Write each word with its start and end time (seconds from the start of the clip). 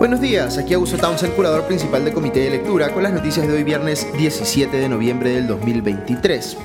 Buenos 0.00 0.22
días, 0.22 0.56
aquí 0.56 0.72
Augusto 0.72 0.96
Townsend, 0.96 1.34
curador 1.34 1.66
principal 1.66 2.02
del 2.02 2.14
Comité 2.14 2.40
de 2.40 2.48
Lectura, 2.48 2.90
con 2.90 3.02
las 3.02 3.12
noticias 3.12 3.46
de 3.46 3.52
hoy 3.52 3.64
viernes 3.64 4.06
17 4.16 4.74
de 4.74 4.88
noviembre 4.88 5.28
del 5.28 5.46
2023. 5.46 6.56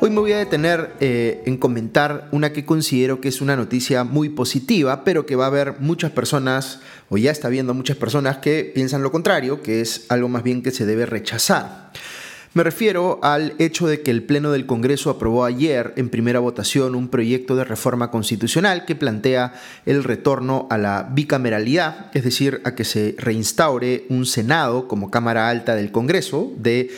Hoy 0.00 0.08
me 0.08 0.20
voy 0.20 0.32
a 0.32 0.38
detener 0.38 0.94
eh, 0.98 1.42
en 1.44 1.58
comentar 1.58 2.26
una 2.32 2.54
que 2.54 2.64
considero 2.64 3.20
que 3.20 3.28
es 3.28 3.42
una 3.42 3.54
noticia 3.54 4.02
muy 4.04 4.30
positiva, 4.30 5.04
pero 5.04 5.26
que 5.26 5.36
va 5.36 5.44
a 5.44 5.48
haber 5.48 5.78
muchas 5.80 6.10
personas, 6.10 6.80
o 7.10 7.18
ya 7.18 7.30
está 7.30 7.50
viendo 7.50 7.74
muchas 7.74 7.98
personas 7.98 8.38
que 8.38 8.72
piensan 8.74 9.02
lo 9.02 9.12
contrario, 9.12 9.60
que 9.60 9.82
es 9.82 10.06
algo 10.08 10.30
más 10.30 10.42
bien 10.42 10.62
que 10.62 10.70
se 10.70 10.86
debe 10.86 11.04
rechazar. 11.04 11.92
Me 12.54 12.62
refiero 12.62 13.18
al 13.24 13.54
hecho 13.58 13.88
de 13.88 14.02
que 14.02 14.12
el 14.12 14.22
Pleno 14.22 14.52
del 14.52 14.64
Congreso 14.64 15.10
aprobó 15.10 15.44
ayer 15.44 15.92
en 15.96 16.08
primera 16.08 16.38
votación 16.38 16.94
un 16.94 17.08
proyecto 17.08 17.56
de 17.56 17.64
reforma 17.64 18.12
constitucional 18.12 18.84
que 18.84 18.94
plantea 18.94 19.54
el 19.86 20.04
retorno 20.04 20.68
a 20.70 20.78
la 20.78 21.08
bicameralidad, 21.10 22.12
es 22.14 22.22
decir, 22.22 22.60
a 22.62 22.76
que 22.76 22.84
se 22.84 23.16
reinstaure 23.18 24.04
un 24.08 24.24
Senado 24.24 24.86
como 24.86 25.10
Cámara 25.10 25.48
Alta 25.48 25.74
del 25.74 25.90
Congreso 25.90 26.52
de 26.56 26.92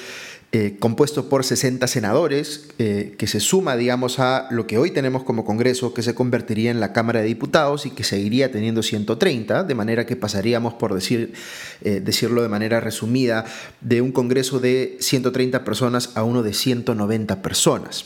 eh, 0.52 0.77
compuesto 0.78 1.28
por 1.28 1.45
60 1.45 1.86
senadores, 1.88 2.68
eh, 2.78 3.16
que 3.18 3.27
se 3.27 3.41
suma, 3.41 3.77
digamos, 3.77 4.20
a 4.20 4.46
lo 4.50 4.66
que 4.66 4.78
hoy 4.78 4.92
tenemos 4.92 5.24
como 5.24 5.45
Congreso, 5.45 5.92
que 5.92 6.02
se 6.02 6.14
convertiría 6.14 6.70
en 6.70 6.78
la 6.78 6.92
Cámara 6.92 7.20
de 7.20 7.27
Diputados 7.27 7.84
y 7.84 7.91
que 7.91 8.04
seguiría 8.04 8.52
teniendo 8.52 8.82
130, 8.82 9.64
de 9.64 9.74
manera 9.74 10.06
que 10.06 10.14
pasaríamos, 10.14 10.74
por 10.74 10.95
decir, 10.95 11.34
eh, 11.82 12.01
decirlo 12.01 12.42
de 12.42 12.48
manera 12.48 12.80
resumida, 12.80 13.45
de 13.80 14.01
un 14.01 14.12
Congreso 14.12 14.60
de 14.60 14.96
130 15.01 15.64
personas 15.64 16.10
a 16.14 16.23
uno 16.23 16.45
de 16.45 16.54
190 16.54 17.42
personas. 17.42 18.04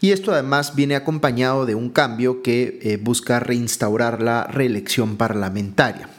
Y 0.00 0.12
esto 0.12 0.32
además 0.32 0.76
viene 0.76 0.96
acompañado 0.96 1.64
de 1.64 1.74
un 1.74 1.88
cambio 1.88 2.42
que 2.42 3.00
busca 3.02 3.40
reinstaurar 3.40 4.20
la 4.20 4.44
reelección 4.44 5.16
parlamentaria. 5.16 6.13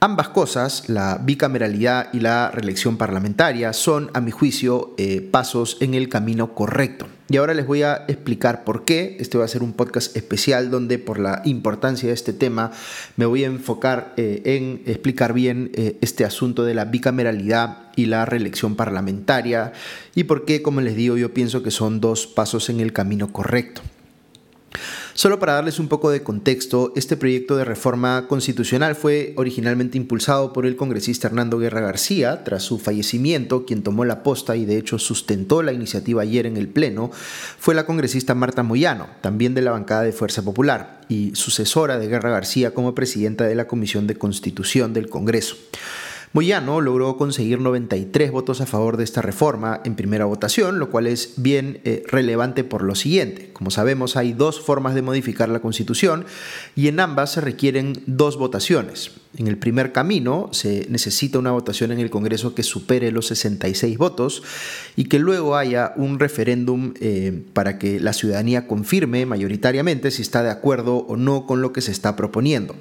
Ambas 0.00 0.28
cosas, 0.28 0.88
la 0.88 1.18
bicameralidad 1.20 2.10
y 2.12 2.20
la 2.20 2.52
reelección 2.52 2.96
parlamentaria, 2.98 3.72
son, 3.72 4.12
a 4.14 4.20
mi 4.20 4.30
juicio, 4.30 4.94
eh, 4.96 5.20
pasos 5.20 5.76
en 5.80 5.94
el 5.94 6.08
camino 6.08 6.54
correcto. 6.54 7.08
Y 7.28 7.36
ahora 7.36 7.52
les 7.52 7.66
voy 7.66 7.82
a 7.82 8.04
explicar 8.06 8.62
por 8.62 8.84
qué. 8.84 9.16
Este 9.18 9.38
va 9.38 9.44
a 9.44 9.48
ser 9.48 9.64
un 9.64 9.72
podcast 9.72 10.16
especial 10.16 10.70
donde 10.70 11.00
por 11.00 11.18
la 11.18 11.42
importancia 11.44 12.06
de 12.06 12.14
este 12.14 12.32
tema 12.32 12.70
me 13.16 13.26
voy 13.26 13.42
a 13.42 13.48
enfocar 13.48 14.14
eh, 14.16 14.42
en 14.44 14.82
explicar 14.86 15.32
bien 15.32 15.72
eh, 15.74 15.98
este 16.00 16.24
asunto 16.24 16.64
de 16.64 16.74
la 16.74 16.84
bicameralidad 16.84 17.88
y 17.96 18.06
la 18.06 18.24
reelección 18.24 18.76
parlamentaria 18.76 19.72
y 20.14 20.24
por 20.24 20.44
qué, 20.44 20.62
como 20.62 20.80
les 20.80 20.94
digo, 20.94 21.16
yo 21.16 21.34
pienso 21.34 21.64
que 21.64 21.72
son 21.72 22.00
dos 22.00 22.28
pasos 22.28 22.70
en 22.70 22.78
el 22.78 22.92
camino 22.92 23.32
correcto. 23.32 23.82
Solo 25.18 25.40
para 25.40 25.54
darles 25.54 25.80
un 25.80 25.88
poco 25.88 26.12
de 26.12 26.22
contexto, 26.22 26.92
este 26.94 27.16
proyecto 27.16 27.56
de 27.56 27.64
reforma 27.64 28.28
constitucional 28.28 28.94
fue 28.94 29.32
originalmente 29.36 29.98
impulsado 29.98 30.52
por 30.52 30.64
el 30.64 30.76
congresista 30.76 31.26
Hernando 31.26 31.58
Guerra 31.58 31.80
García. 31.80 32.44
Tras 32.44 32.62
su 32.62 32.78
fallecimiento, 32.78 33.66
quien 33.66 33.82
tomó 33.82 34.04
la 34.04 34.22
posta 34.22 34.54
y 34.54 34.64
de 34.64 34.78
hecho 34.78 35.00
sustentó 35.00 35.64
la 35.64 35.72
iniciativa 35.72 36.22
ayer 36.22 36.46
en 36.46 36.56
el 36.56 36.68
Pleno 36.68 37.10
fue 37.10 37.74
la 37.74 37.84
congresista 37.84 38.36
Marta 38.36 38.62
Moyano, 38.62 39.08
también 39.20 39.54
de 39.54 39.62
la 39.62 39.72
bancada 39.72 40.02
de 40.02 40.12
Fuerza 40.12 40.42
Popular, 40.42 41.00
y 41.08 41.32
sucesora 41.34 41.98
de 41.98 42.06
Guerra 42.06 42.30
García 42.30 42.72
como 42.72 42.94
presidenta 42.94 43.42
de 43.42 43.56
la 43.56 43.66
Comisión 43.66 44.06
de 44.06 44.14
Constitución 44.14 44.92
del 44.92 45.08
Congreso. 45.08 45.56
Moyano 46.32 46.80
logró 46.80 47.16
conseguir 47.16 47.60
93 47.60 48.30
votos 48.30 48.60
a 48.60 48.66
favor 48.66 48.96
de 48.96 49.04
esta 49.04 49.22
reforma 49.22 49.80
en 49.84 49.94
primera 49.94 50.26
votación, 50.26 50.78
lo 50.78 50.90
cual 50.90 51.06
es 51.06 51.34
bien 51.36 51.80
eh, 51.84 52.02
relevante 52.06 52.64
por 52.64 52.82
lo 52.82 52.94
siguiente. 52.94 53.50
Como 53.52 53.70
sabemos, 53.70 54.16
hay 54.16 54.34
dos 54.34 54.60
formas 54.60 54.94
de 54.94 55.02
modificar 55.02 55.48
la 55.48 55.60
Constitución 55.60 56.26
y 56.76 56.88
en 56.88 57.00
ambas 57.00 57.32
se 57.32 57.40
requieren 57.40 58.02
dos 58.06 58.36
votaciones. 58.36 59.12
En 59.36 59.46
el 59.46 59.56
primer 59.56 59.92
camino 59.92 60.50
se 60.52 60.86
necesita 60.90 61.38
una 61.38 61.52
votación 61.52 61.92
en 61.92 61.98
el 61.98 62.10
Congreso 62.10 62.54
que 62.54 62.62
supere 62.62 63.10
los 63.10 63.26
66 63.28 63.96
votos 63.96 64.42
y 64.96 65.04
que 65.04 65.18
luego 65.18 65.56
haya 65.56 65.92
un 65.96 66.18
referéndum 66.18 66.92
eh, 67.00 67.42
para 67.52 67.78
que 67.78 68.00
la 68.00 68.12
ciudadanía 68.12 68.66
confirme 68.66 69.24
mayoritariamente 69.26 70.10
si 70.10 70.22
está 70.22 70.42
de 70.42 70.50
acuerdo 70.50 70.96
o 70.96 71.16
no 71.16 71.46
con 71.46 71.62
lo 71.62 71.72
que 71.72 71.80
se 71.80 71.92
está 71.92 72.16
proponiendo. 72.16 72.74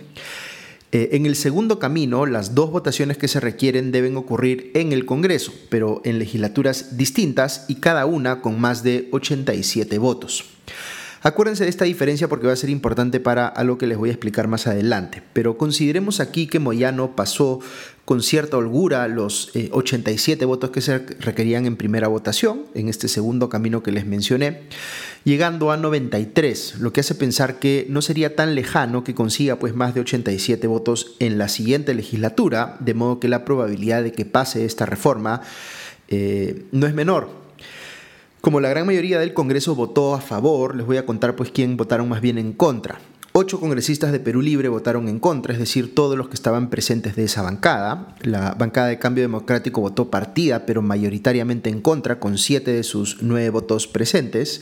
Eh, 0.91 1.09
en 1.13 1.25
el 1.25 1.35
segundo 1.35 1.79
camino, 1.79 2.25
las 2.25 2.55
dos 2.55 2.71
votaciones 2.71 3.17
que 3.17 3.27
se 3.27 3.41
requieren 3.41 3.91
deben 3.91 4.15
ocurrir 4.15 4.71
en 4.73 4.93
el 4.93 5.05
Congreso, 5.05 5.53
pero 5.69 6.01
en 6.05 6.17
legislaturas 6.17 6.97
distintas 6.97 7.65
y 7.67 7.75
cada 7.75 8.05
una 8.05 8.41
con 8.41 8.59
más 8.59 8.83
de 8.83 9.09
87 9.11 9.97
votos. 9.97 10.45
Acuérdense 11.21 11.63
de 11.63 11.69
esta 11.69 11.85
diferencia 11.85 12.27
porque 12.27 12.47
va 12.47 12.53
a 12.53 12.57
ser 12.57 12.69
importante 12.69 13.19
para 13.19 13.47
algo 13.47 13.77
que 13.77 13.87
les 13.87 13.97
voy 13.97 14.09
a 14.09 14.13
explicar 14.13 14.47
más 14.47 14.67
adelante, 14.67 15.23
pero 15.33 15.57
consideremos 15.57 16.19
aquí 16.19 16.47
que 16.47 16.59
Moyano 16.59 17.15
pasó 17.15 17.59
con 18.05 18.23
cierta 18.23 18.55
holgura 18.55 19.07
los 19.09 19.51
87 19.71 20.41
eh, 20.41 20.47
votos 20.47 20.69
que 20.69 20.79
se 20.79 20.99
requerían 20.99 21.65
en 21.65 21.75
primera 21.75 22.07
votación, 22.07 22.61
en 22.73 22.87
este 22.87 23.09
segundo 23.09 23.49
camino 23.49 23.83
que 23.83 23.91
les 23.91 24.05
mencioné, 24.05 24.61
llegando 25.25 25.71
a 25.71 25.77
93, 25.77 26.75
lo 26.79 26.93
que 26.93 27.01
hace 27.01 27.15
pensar 27.15 27.59
que 27.59 27.85
no 27.89 28.01
sería 28.01 28.35
tan 28.35 28.55
lejano 28.55 29.03
que 29.03 29.13
consiga 29.13 29.57
pues 29.57 29.75
más 29.75 29.93
de 29.93 30.01
87 30.01 30.67
votos 30.67 31.15
en 31.19 31.37
la 31.37 31.49
siguiente 31.49 31.93
legislatura, 31.93 32.77
de 32.79 32.93
modo 32.93 33.19
que 33.19 33.27
la 33.27 33.43
probabilidad 33.43 34.03
de 34.03 34.13
que 34.13 34.23
pase 34.23 34.63
esta 34.63 34.85
reforma 34.85 35.41
eh, 36.07 36.65
no 36.71 36.87
es 36.87 36.93
menor. 36.93 37.46
Como 38.41 38.59
la 38.59 38.69
gran 38.69 38.85
mayoría 38.85 39.19
del 39.19 39.33
Congreso 39.33 39.75
votó 39.75 40.13
a 40.13 40.21
favor, 40.21 40.75
les 40.75 40.85
voy 40.85 40.97
a 40.97 41.05
contar 41.05 41.35
pues 41.35 41.51
quién 41.51 41.75
votaron 41.75 42.07
más 42.07 42.21
bien 42.21 42.37
en 42.37 42.53
contra. 42.53 42.99
Ocho 43.33 43.59
congresistas 43.59 44.11
de 44.11 44.19
Perú 44.19 44.41
Libre 44.41 44.67
votaron 44.67 45.07
en 45.07 45.19
contra, 45.19 45.53
es 45.53 45.59
decir, 45.59 45.93
todos 45.93 46.17
los 46.17 46.27
que 46.27 46.33
estaban 46.33 46.71
presentes 46.71 47.15
de 47.15 47.25
esa 47.25 47.43
bancada. 47.43 48.15
La 48.21 48.55
bancada 48.55 48.87
de 48.87 48.97
Cambio 48.97 49.23
Democrático 49.23 49.81
votó 49.81 50.09
partida, 50.09 50.65
pero 50.65 50.81
mayoritariamente 50.81 51.69
en 51.69 51.81
contra, 51.81 52.19
con 52.19 52.39
siete 52.39 52.71
de 52.71 52.83
sus 52.83 53.21
nueve 53.21 53.51
votos 53.51 53.85
presentes. 53.85 54.61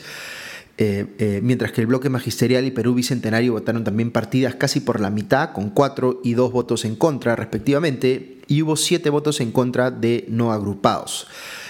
Eh, 0.78 1.06
eh, 1.18 1.40
mientras 1.42 1.72
que 1.72 1.80
el 1.80 1.86
bloque 1.86 2.10
magisterial 2.10 2.66
y 2.66 2.70
Perú 2.70 2.92
Bicentenario 2.92 3.54
votaron 3.54 3.82
también 3.82 4.10
partidas 4.10 4.56
casi 4.56 4.80
por 4.80 5.00
la 5.00 5.08
mitad, 5.08 5.52
con 5.52 5.70
cuatro 5.70 6.20
y 6.22 6.34
dos 6.34 6.52
votos 6.52 6.84
en 6.84 6.96
contra 6.96 7.34
respectivamente, 7.34 8.40
y 8.46 8.60
hubo 8.60 8.76
siete 8.76 9.08
votos 9.08 9.40
en 9.40 9.52
contra 9.52 9.90
de 9.90 10.26
no 10.28 10.52
agrupados. 10.52 11.28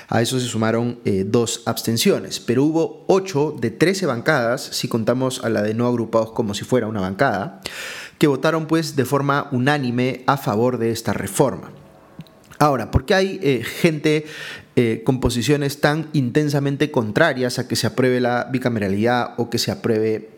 A 0.08 0.22
eso 0.22 0.38
se 0.38 0.46
sumaron 0.46 1.00
eh, 1.04 1.24
dos 1.26 1.62
abstenciones, 1.66 2.38
pero 2.38 2.62
hubo 2.62 3.04
8 3.08 3.56
de 3.60 3.70
13 3.70 4.06
bancadas, 4.06 4.62
si 4.62 4.86
contamos 4.86 5.42
a 5.42 5.48
la 5.48 5.62
de 5.62 5.74
no 5.74 5.86
agrupados 5.86 6.30
como 6.30 6.54
si 6.54 6.64
fuera 6.64 6.86
una 6.86 7.00
bancada, 7.00 7.60
que 8.18 8.28
votaron 8.28 8.66
pues 8.66 8.94
de 8.94 9.04
forma 9.04 9.48
unánime 9.50 10.22
a 10.26 10.36
favor 10.36 10.78
de 10.78 10.90
esta 10.92 11.12
reforma. 11.12 11.72
Ahora, 12.58 12.90
¿por 12.90 13.04
qué 13.04 13.14
hay 13.14 13.40
eh, 13.42 13.64
gente 13.64 14.26
eh, 14.76 15.02
con 15.04 15.20
posiciones 15.20 15.80
tan 15.80 16.08
intensamente 16.12 16.90
contrarias 16.90 17.58
a 17.58 17.68
que 17.68 17.76
se 17.76 17.88
apruebe 17.88 18.20
la 18.20 18.48
bicameralidad 18.50 19.34
o 19.36 19.50
que 19.50 19.58
se 19.58 19.70
apruebe 19.70 20.30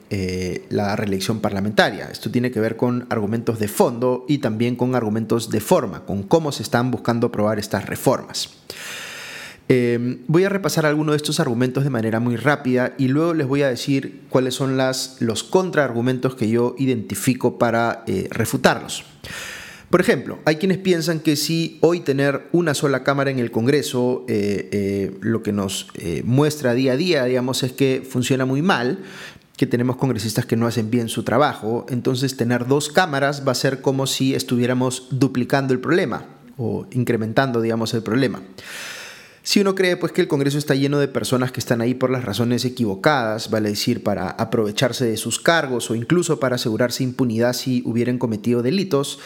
la 0.71 0.97
reelección 0.97 1.41
parlamentaria? 1.41 2.09
Esto 2.11 2.31
tiene 2.31 2.51
que 2.51 2.61
ver 2.61 2.79
con 2.79 3.07
argumentos 3.11 3.59
de 3.59 3.69
fondo 3.69 4.25
y 4.27 4.39
también 4.39 4.75
con 4.75 4.95
argumentos 4.95 5.51
de 5.51 5.61
forma, 5.61 6.07
con 6.07 6.23
cómo 6.23 6.51
se 6.51 6.63
están 6.63 6.91
buscando 6.91 7.27
aprobar 7.27 7.59
estas 7.59 7.85
reformas. 7.85 8.49
Em, 9.71 10.21
voy 10.29 10.45
a 10.45 10.49
repasar 10.49 10.87
algunos 10.87 11.13
de 11.13 11.19
estos 11.19 11.41
argumentos 11.41 11.85
de 11.85 11.91
manera 11.91 12.21
muy 12.21 12.37
rápida 12.37 12.95
y 12.97 13.09
luego 13.09 13.35
les 13.35 13.47
voy 13.47 13.63
a 13.63 13.69
decir 13.69 14.23
cuáles 14.31 14.55
son 14.55 14.79
los 14.79 15.45
contraargumentos 15.45 16.35
que 16.35 16.49
yo 16.49 16.75
identifico 16.79 17.59
para 17.59 18.03
eh, 18.07 18.29
refutarlos. 18.31 19.05
Por 19.91 20.01
ejemplo, 20.01 20.39
hay 20.47 20.57
quienes 20.57 20.79
piensan 20.79 21.21
que 21.21 21.37
si 21.37 21.79
hoy 21.83 22.01
tener 22.01 22.49
una 22.53 22.73
sola 22.73 23.05
cámara 23.05 23.31
en 23.31 23.39
el 23.39 23.51
Congreso 23.51 24.25
eh, 24.27 24.69
eh, 24.73 25.17
lo 25.21 25.43
que 25.43 25.53
nos 25.53 25.89
muestra 26.25 26.73
día 26.73 26.93
a 26.93 26.97
día, 26.97 27.25
digamos, 27.25 27.63
es 27.63 27.73
que 27.73 28.07
funciona 28.09 28.47
muy 28.47 28.63
mal, 28.63 29.01
que 29.57 29.67
tenemos 29.67 29.97
congresistas 29.97 30.47
que 30.47 30.57
no 30.57 30.67
hacen 30.67 30.91
bien 30.91 31.09
su 31.09 31.25
trabajo, 31.25 31.85
entonces 31.89 32.37
tener 32.37 32.67
dos 32.67 32.91
cámaras 32.91 33.47
va 33.47 33.53
a 33.53 33.55
ser 33.55 33.81
como 33.83 34.07
si 34.07 34.35
estuviéramos 34.35 35.09
duplicando 35.11 35.75
el 35.75 35.81
problema 35.81 36.25
o 36.57 36.87
incrementando, 36.93 37.61
digamos, 37.61 37.93
el 37.93 38.03
problema. 38.03 38.41
Si 39.43 39.61
uno 39.61 39.75
cree 39.75 39.97
pues 39.97 40.13
que 40.13 40.21
el 40.21 40.29
Congreso 40.29 40.59
está 40.59 40.75
lleno 40.75 40.99
de 40.99 41.09
personas 41.09 41.53
que 41.53 41.61
están 41.61 41.81
ahí 41.81 41.95
por 41.95 42.11
las 42.11 42.25
razones 42.25 42.65
equivocadas, 42.65 43.51
vale 43.51 43.71
decir, 43.71 44.03
para 44.03 44.31
aprovecharse 44.31 45.05
de 45.07 45.17
sus 45.17 45.39
cargos 45.39 45.91
o 45.91 45.95
incluso 45.95 46.39
para 46.39 46.57
asegurarse 46.57 47.03
impunidad 47.05 47.53
si 47.55 47.83
hubieran 47.87 48.19
cometido 48.19 48.63
delitos, 48.63 49.19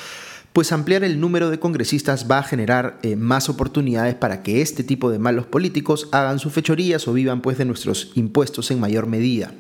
pues 0.53 0.71
ampliar 0.71 1.03
el 1.03 1.19
número 1.19 1.51
de 1.51 1.59
congresistas 1.59 2.31
va 2.31 2.39
a 2.39 2.43
generar 2.43 2.99
eh, 3.03 3.17
más 3.17 3.49
oportunidades 3.49 4.15
para 4.15 4.43
que 4.43 4.61
este 4.61 4.85
tipo 4.85 5.11
de 5.11 5.19
malos 5.19 5.47
políticos 5.47 6.09
hagan 6.13 6.39
sus 6.39 6.53
fechorías 6.53 7.09
o 7.09 7.13
vivan 7.13 7.41
pues 7.41 7.57
de 7.59 7.65
nuestros 7.65 8.13
impuestos 8.15 8.71
en 8.71 8.79
mayor 8.79 9.07
medida. 9.07 9.53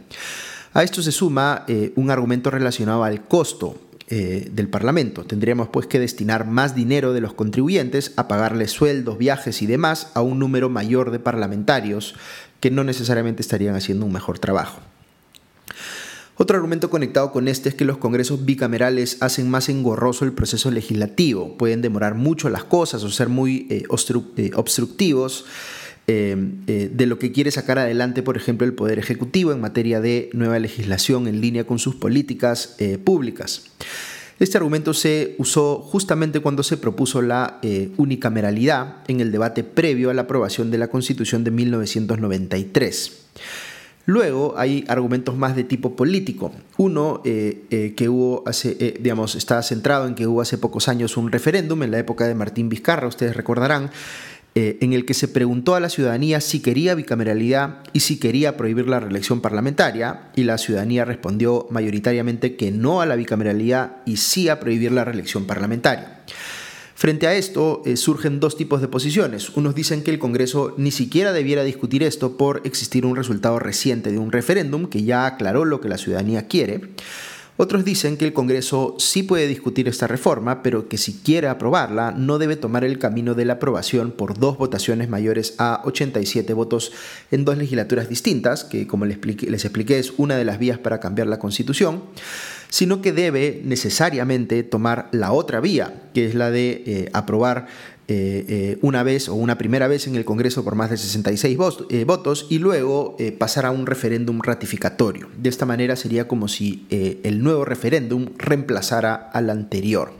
A 0.74 0.82
esto 0.82 1.02
se 1.02 1.12
suma 1.12 1.64
eh, 1.68 1.92
un 1.96 2.10
argumento 2.10 2.50
relacionado 2.50 3.04
al 3.04 3.24
costo. 3.26 3.76
Eh, 4.14 4.50
del 4.52 4.68
Parlamento. 4.68 5.24
Tendríamos 5.24 5.68
pues 5.68 5.86
que 5.86 5.98
destinar 5.98 6.46
más 6.46 6.74
dinero 6.74 7.14
de 7.14 7.22
los 7.22 7.32
contribuyentes 7.32 8.12
a 8.16 8.28
pagarles 8.28 8.70
sueldos, 8.70 9.16
viajes 9.16 9.62
y 9.62 9.66
demás 9.66 10.08
a 10.12 10.20
un 10.20 10.38
número 10.38 10.68
mayor 10.68 11.12
de 11.12 11.18
parlamentarios 11.18 12.14
que 12.60 12.70
no 12.70 12.84
necesariamente 12.84 13.40
estarían 13.40 13.74
haciendo 13.74 14.04
un 14.04 14.12
mejor 14.12 14.38
trabajo. 14.38 14.80
Otro 16.36 16.58
argumento 16.58 16.90
conectado 16.90 17.32
con 17.32 17.48
este 17.48 17.70
es 17.70 17.74
que 17.74 17.86
los 17.86 17.96
congresos 17.96 18.44
bicamerales 18.44 19.16
hacen 19.20 19.48
más 19.48 19.70
engorroso 19.70 20.26
el 20.26 20.34
proceso 20.34 20.70
legislativo, 20.70 21.56
pueden 21.56 21.80
demorar 21.80 22.14
mucho 22.14 22.50
las 22.50 22.64
cosas 22.64 23.02
o 23.04 23.10
ser 23.10 23.30
muy 23.30 23.66
eh, 23.70 23.84
eh, 24.36 24.50
obstructivos. 24.54 25.46
Eh, 26.08 26.90
de 26.92 27.06
lo 27.06 27.18
que 27.18 27.32
quiere 27.32 27.50
sacar 27.50 27.78
adelante, 27.78 28.22
por 28.22 28.36
ejemplo, 28.36 28.66
el 28.66 28.74
Poder 28.74 28.98
Ejecutivo 28.98 29.52
en 29.52 29.60
materia 29.60 30.00
de 30.00 30.30
nueva 30.32 30.58
legislación 30.58 31.28
en 31.28 31.40
línea 31.40 31.64
con 31.64 31.78
sus 31.78 31.94
políticas 31.94 32.76
públicas. 33.04 33.70
Este 34.38 34.58
argumento 34.58 34.94
se 34.94 35.36
usó 35.38 35.78
justamente 35.78 36.40
cuando 36.40 36.64
se 36.64 36.76
propuso 36.76 37.22
la 37.22 37.60
unicameralidad 37.96 38.96
en 39.06 39.20
el 39.20 39.30
debate 39.30 39.62
previo 39.62 40.10
a 40.10 40.14
la 40.14 40.22
aprobación 40.22 40.70
de 40.70 40.78
la 40.78 40.88
Constitución 40.88 41.44
de 41.44 41.52
1993. 41.52 43.22
Luego 44.04 44.54
hay 44.56 44.84
argumentos 44.88 45.36
más 45.36 45.54
de 45.54 45.62
tipo 45.62 45.94
político. 45.94 46.52
Uno 46.76 47.22
eh, 47.24 47.64
eh, 47.70 47.94
que 47.96 48.08
hubo 48.08 48.42
hace, 48.46 48.76
eh, 48.80 48.98
digamos, 49.00 49.36
está 49.36 49.62
centrado 49.62 50.08
en 50.08 50.16
que 50.16 50.26
hubo 50.26 50.40
hace 50.40 50.58
pocos 50.58 50.88
años 50.88 51.16
un 51.16 51.30
referéndum 51.30 51.84
en 51.84 51.92
la 51.92 51.98
época 52.00 52.26
de 52.26 52.34
Martín 52.34 52.68
Vizcarra, 52.68 53.06
ustedes 53.06 53.36
recordarán, 53.36 53.90
en 54.54 54.92
el 54.92 55.06
que 55.06 55.14
se 55.14 55.28
preguntó 55.28 55.74
a 55.74 55.80
la 55.80 55.88
ciudadanía 55.88 56.40
si 56.40 56.60
quería 56.60 56.94
bicameralidad 56.94 57.78
y 57.92 58.00
si 58.00 58.18
quería 58.18 58.56
prohibir 58.56 58.86
la 58.86 59.00
reelección 59.00 59.40
parlamentaria, 59.40 60.30
y 60.36 60.44
la 60.44 60.58
ciudadanía 60.58 61.04
respondió 61.04 61.66
mayoritariamente 61.70 62.56
que 62.56 62.70
no 62.70 63.00
a 63.00 63.06
la 63.06 63.16
bicameralidad 63.16 63.96
y 64.04 64.18
sí 64.18 64.48
a 64.48 64.60
prohibir 64.60 64.92
la 64.92 65.04
reelección 65.04 65.46
parlamentaria. 65.46 66.22
Frente 67.02 67.26
a 67.26 67.34
esto 67.34 67.82
eh, 67.84 67.96
surgen 67.96 68.38
dos 68.38 68.56
tipos 68.56 68.80
de 68.80 68.86
posiciones. 68.86 69.50
Unos 69.56 69.74
dicen 69.74 70.04
que 70.04 70.12
el 70.12 70.20
Congreso 70.20 70.74
ni 70.76 70.92
siquiera 70.92 71.32
debiera 71.32 71.64
discutir 71.64 72.04
esto 72.04 72.36
por 72.36 72.60
existir 72.62 73.04
un 73.04 73.16
resultado 73.16 73.58
reciente 73.58 74.12
de 74.12 74.18
un 74.18 74.30
referéndum 74.30 74.86
que 74.86 75.02
ya 75.02 75.26
aclaró 75.26 75.64
lo 75.64 75.80
que 75.80 75.88
la 75.88 75.98
ciudadanía 75.98 76.46
quiere. 76.46 76.90
Otros 77.58 77.84
dicen 77.84 78.16
que 78.16 78.24
el 78.24 78.32
Congreso 78.32 78.96
sí 78.98 79.22
puede 79.22 79.46
discutir 79.46 79.86
esta 79.86 80.06
reforma, 80.06 80.62
pero 80.62 80.88
que 80.88 80.96
si 80.96 81.12
quiere 81.12 81.48
aprobarla 81.48 82.10
no 82.12 82.38
debe 82.38 82.56
tomar 82.56 82.82
el 82.82 82.98
camino 82.98 83.34
de 83.34 83.44
la 83.44 83.54
aprobación 83.54 84.10
por 84.10 84.38
dos 84.38 84.56
votaciones 84.56 85.10
mayores 85.10 85.54
a 85.58 85.82
87 85.84 86.54
votos 86.54 86.92
en 87.30 87.44
dos 87.44 87.58
legislaturas 87.58 88.08
distintas, 88.08 88.64
que 88.64 88.86
como 88.86 89.04
les 89.04 89.18
expliqué, 89.18 89.98
es 89.98 90.14
una 90.16 90.36
de 90.36 90.46
las 90.46 90.58
vías 90.58 90.78
para 90.78 90.98
cambiar 90.98 91.26
la 91.26 91.38
Constitución, 91.38 92.02
sino 92.70 93.02
que 93.02 93.12
debe 93.12 93.60
necesariamente 93.64 94.62
tomar 94.62 95.08
la 95.12 95.32
otra 95.32 95.60
vía, 95.60 96.08
que 96.14 96.24
es 96.24 96.34
la 96.34 96.50
de 96.50 96.82
eh, 96.86 97.10
aprobar 97.12 97.66
eh, 98.08 98.44
eh, 98.48 98.78
una 98.82 99.02
vez 99.02 99.28
o 99.28 99.34
una 99.34 99.58
primera 99.58 99.88
vez 99.88 100.06
en 100.06 100.16
el 100.16 100.24
Congreso 100.24 100.64
por 100.64 100.74
más 100.74 100.90
de 100.90 100.96
66 100.96 101.56
votos 102.06 102.46
y 102.50 102.58
luego 102.58 103.16
pasar 103.38 103.66
a 103.66 103.70
un 103.70 103.86
referéndum 103.86 104.40
ratificatorio. 104.42 105.28
De 105.36 105.48
esta 105.48 105.66
manera 105.66 105.96
sería 105.96 106.28
como 106.28 106.48
si 106.48 106.86
el 106.90 107.42
nuevo 107.42 107.64
referéndum 107.64 108.30
reemplazara 108.36 109.14
al 109.14 109.50
anterior. 109.50 110.12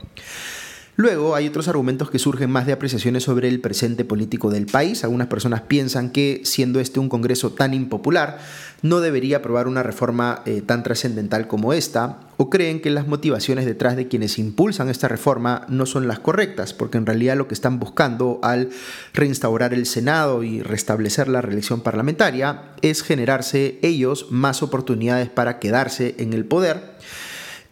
Luego 0.94 1.34
hay 1.34 1.48
otros 1.48 1.68
argumentos 1.68 2.10
que 2.10 2.18
surgen 2.18 2.50
más 2.50 2.66
de 2.66 2.74
apreciaciones 2.74 3.22
sobre 3.22 3.48
el 3.48 3.60
presente 3.60 4.04
político 4.04 4.50
del 4.50 4.66
país. 4.66 5.04
Algunas 5.04 5.28
personas 5.28 5.62
piensan 5.62 6.10
que, 6.10 6.42
siendo 6.44 6.80
este 6.80 7.00
un 7.00 7.08
Congreso 7.08 7.52
tan 7.52 7.72
impopular, 7.72 8.38
no 8.82 9.00
debería 9.00 9.38
aprobar 9.38 9.68
una 9.68 9.82
reforma 9.82 10.42
eh, 10.44 10.60
tan 10.60 10.82
trascendental 10.82 11.46
como 11.46 11.72
esta, 11.72 12.18
o 12.36 12.50
creen 12.50 12.82
que 12.82 12.90
las 12.90 13.06
motivaciones 13.06 13.64
detrás 13.64 13.96
de 13.96 14.08
quienes 14.08 14.38
impulsan 14.38 14.90
esta 14.90 15.08
reforma 15.08 15.64
no 15.68 15.86
son 15.86 16.08
las 16.08 16.18
correctas, 16.18 16.74
porque 16.74 16.98
en 16.98 17.06
realidad 17.06 17.38
lo 17.38 17.48
que 17.48 17.54
están 17.54 17.78
buscando 17.78 18.38
al 18.42 18.68
reinstaurar 19.14 19.72
el 19.72 19.86
Senado 19.86 20.42
y 20.42 20.60
restablecer 20.60 21.26
la 21.26 21.40
reelección 21.40 21.80
parlamentaria 21.80 22.64
es 22.82 23.02
generarse 23.02 23.78
ellos 23.80 24.26
más 24.30 24.62
oportunidades 24.62 25.30
para 25.30 25.58
quedarse 25.58 26.16
en 26.18 26.34
el 26.34 26.44
poder 26.44 26.92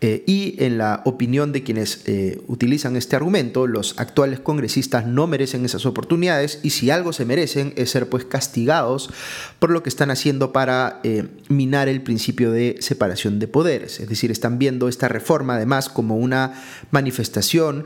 eh, 0.02 0.24
y 0.26 0.54
en 0.64 0.78
la 0.78 1.02
opinión 1.04 1.52
de 1.52 1.62
quienes 1.62 2.02
eh, 2.06 2.40
utilizan 2.46 2.96
este 2.96 3.16
argumento, 3.16 3.66
los 3.66 3.98
actuales 3.98 4.40
congresistas 4.40 5.06
no 5.06 5.26
merecen 5.26 5.66
esas 5.66 5.84
oportunidades 5.84 6.58
y 6.62 6.70
si 6.70 6.90
algo 6.90 7.12
se 7.12 7.26
merecen 7.26 7.74
es 7.76 7.90
ser 7.90 8.08
pues 8.08 8.24
castigados 8.24 9.10
por 9.58 9.68
lo 9.70 9.82
que 9.82 9.90
están 9.90 10.10
haciendo 10.10 10.52
para 10.52 11.00
eh, 11.02 11.28
minar 11.48 11.88
el 11.88 12.00
principio 12.00 12.50
de 12.50 12.76
separación 12.80 13.38
de 13.38 13.48
poderes. 13.48 14.00
Es 14.00 14.08
decir, 14.08 14.30
están 14.30 14.58
viendo 14.58 14.88
esta 14.88 15.08
reforma 15.08 15.56
además 15.56 15.90
como 15.90 16.16
una 16.16 16.54
manifestación 16.90 17.84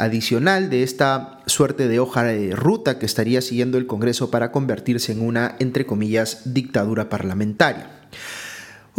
adicional 0.00 0.70
de 0.70 0.82
esta 0.82 1.38
suerte 1.46 1.86
de 1.86 2.00
hoja 2.00 2.24
de 2.24 2.50
ruta 2.56 2.98
que 2.98 3.06
estaría 3.06 3.40
siguiendo 3.40 3.78
el 3.78 3.86
Congreso 3.86 4.28
para 4.28 4.50
convertirse 4.50 5.12
en 5.12 5.20
una, 5.20 5.54
entre 5.60 5.86
comillas, 5.86 6.52
dictadura 6.52 7.08
parlamentaria. 7.08 7.88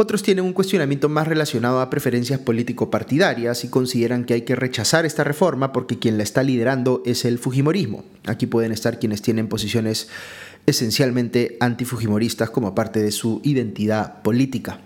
Otros 0.02 0.24
tienen 0.24 0.46
un 0.46 0.54
cuestionamiento 0.54 1.10
más 1.10 1.28
relacionado 1.28 1.82
a 1.82 1.90
preferencias 1.90 2.40
político-partidarias 2.40 3.66
y 3.66 3.68
consideran 3.68 4.24
que 4.24 4.34
hay 4.34 4.44
que 4.44 4.56
rechazar 4.56 5.06
esta 5.06 5.26
reforma 5.26 5.74
porque 5.74 6.00
quien 6.00 6.16
la 6.16 6.24
está 6.24 6.42
liderando 6.42 7.04
es 7.06 7.26
el 7.26 7.38
Fujimorismo. 7.38 8.06
Aquí 8.26 8.48
pueden 8.48 8.72
estar 8.72 8.98
quienes 8.98 9.22
tienen 9.22 9.50
posiciones 9.50 10.08
esencialmente 10.66 11.58
antifujimoristas 11.60 12.50
como 12.50 12.74
parte 12.74 13.02
de 13.02 13.12
su 13.12 13.42
identidad 13.44 14.22
política. 14.22 14.80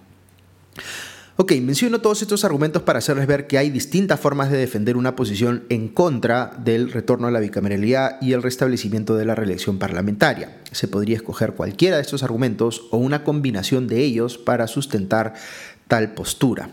Ok, 1.35 1.53
menciono 1.63 1.99
todos 1.99 2.21
estos 2.21 2.45
argumentos 2.45 2.83
para 2.83 2.99
hacerles 2.99 3.25
ver 3.25 3.47
que 3.47 3.57
hay 3.57 3.71
distintas 3.71 4.19
formas 4.19 4.51
de 4.51 4.57
defender 4.59 4.97
una 4.97 5.15
posición 5.15 5.63
en 5.69 5.87
contra 5.87 6.53
del 6.63 6.91
retorno 6.91 7.25
a 7.25 7.31
la 7.31 7.39
bicameralidad 7.39 8.21
y 8.21 8.33
el 8.33 8.43
restablecimiento 8.43 9.15
de 9.15 9.25
la 9.25 9.33
reelección 9.33 9.79
parlamentaria. 9.79 10.55
Se 10.71 10.87
podría 10.87 11.15
escoger 11.15 11.53
cualquiera 11.53 11.95
de 11.95 12.03
estos 12.03 12.21
argumentos 12.21 12.83
o 12.91 12.97
una 12.97 13.23
combinación 13.23 13.87
de 13.87 14.03
ellos 14.03 14.37
para 14.37 14.67
sustentar 14.67 15.33
tal 15.87 16.13
postura. 16.13 16.69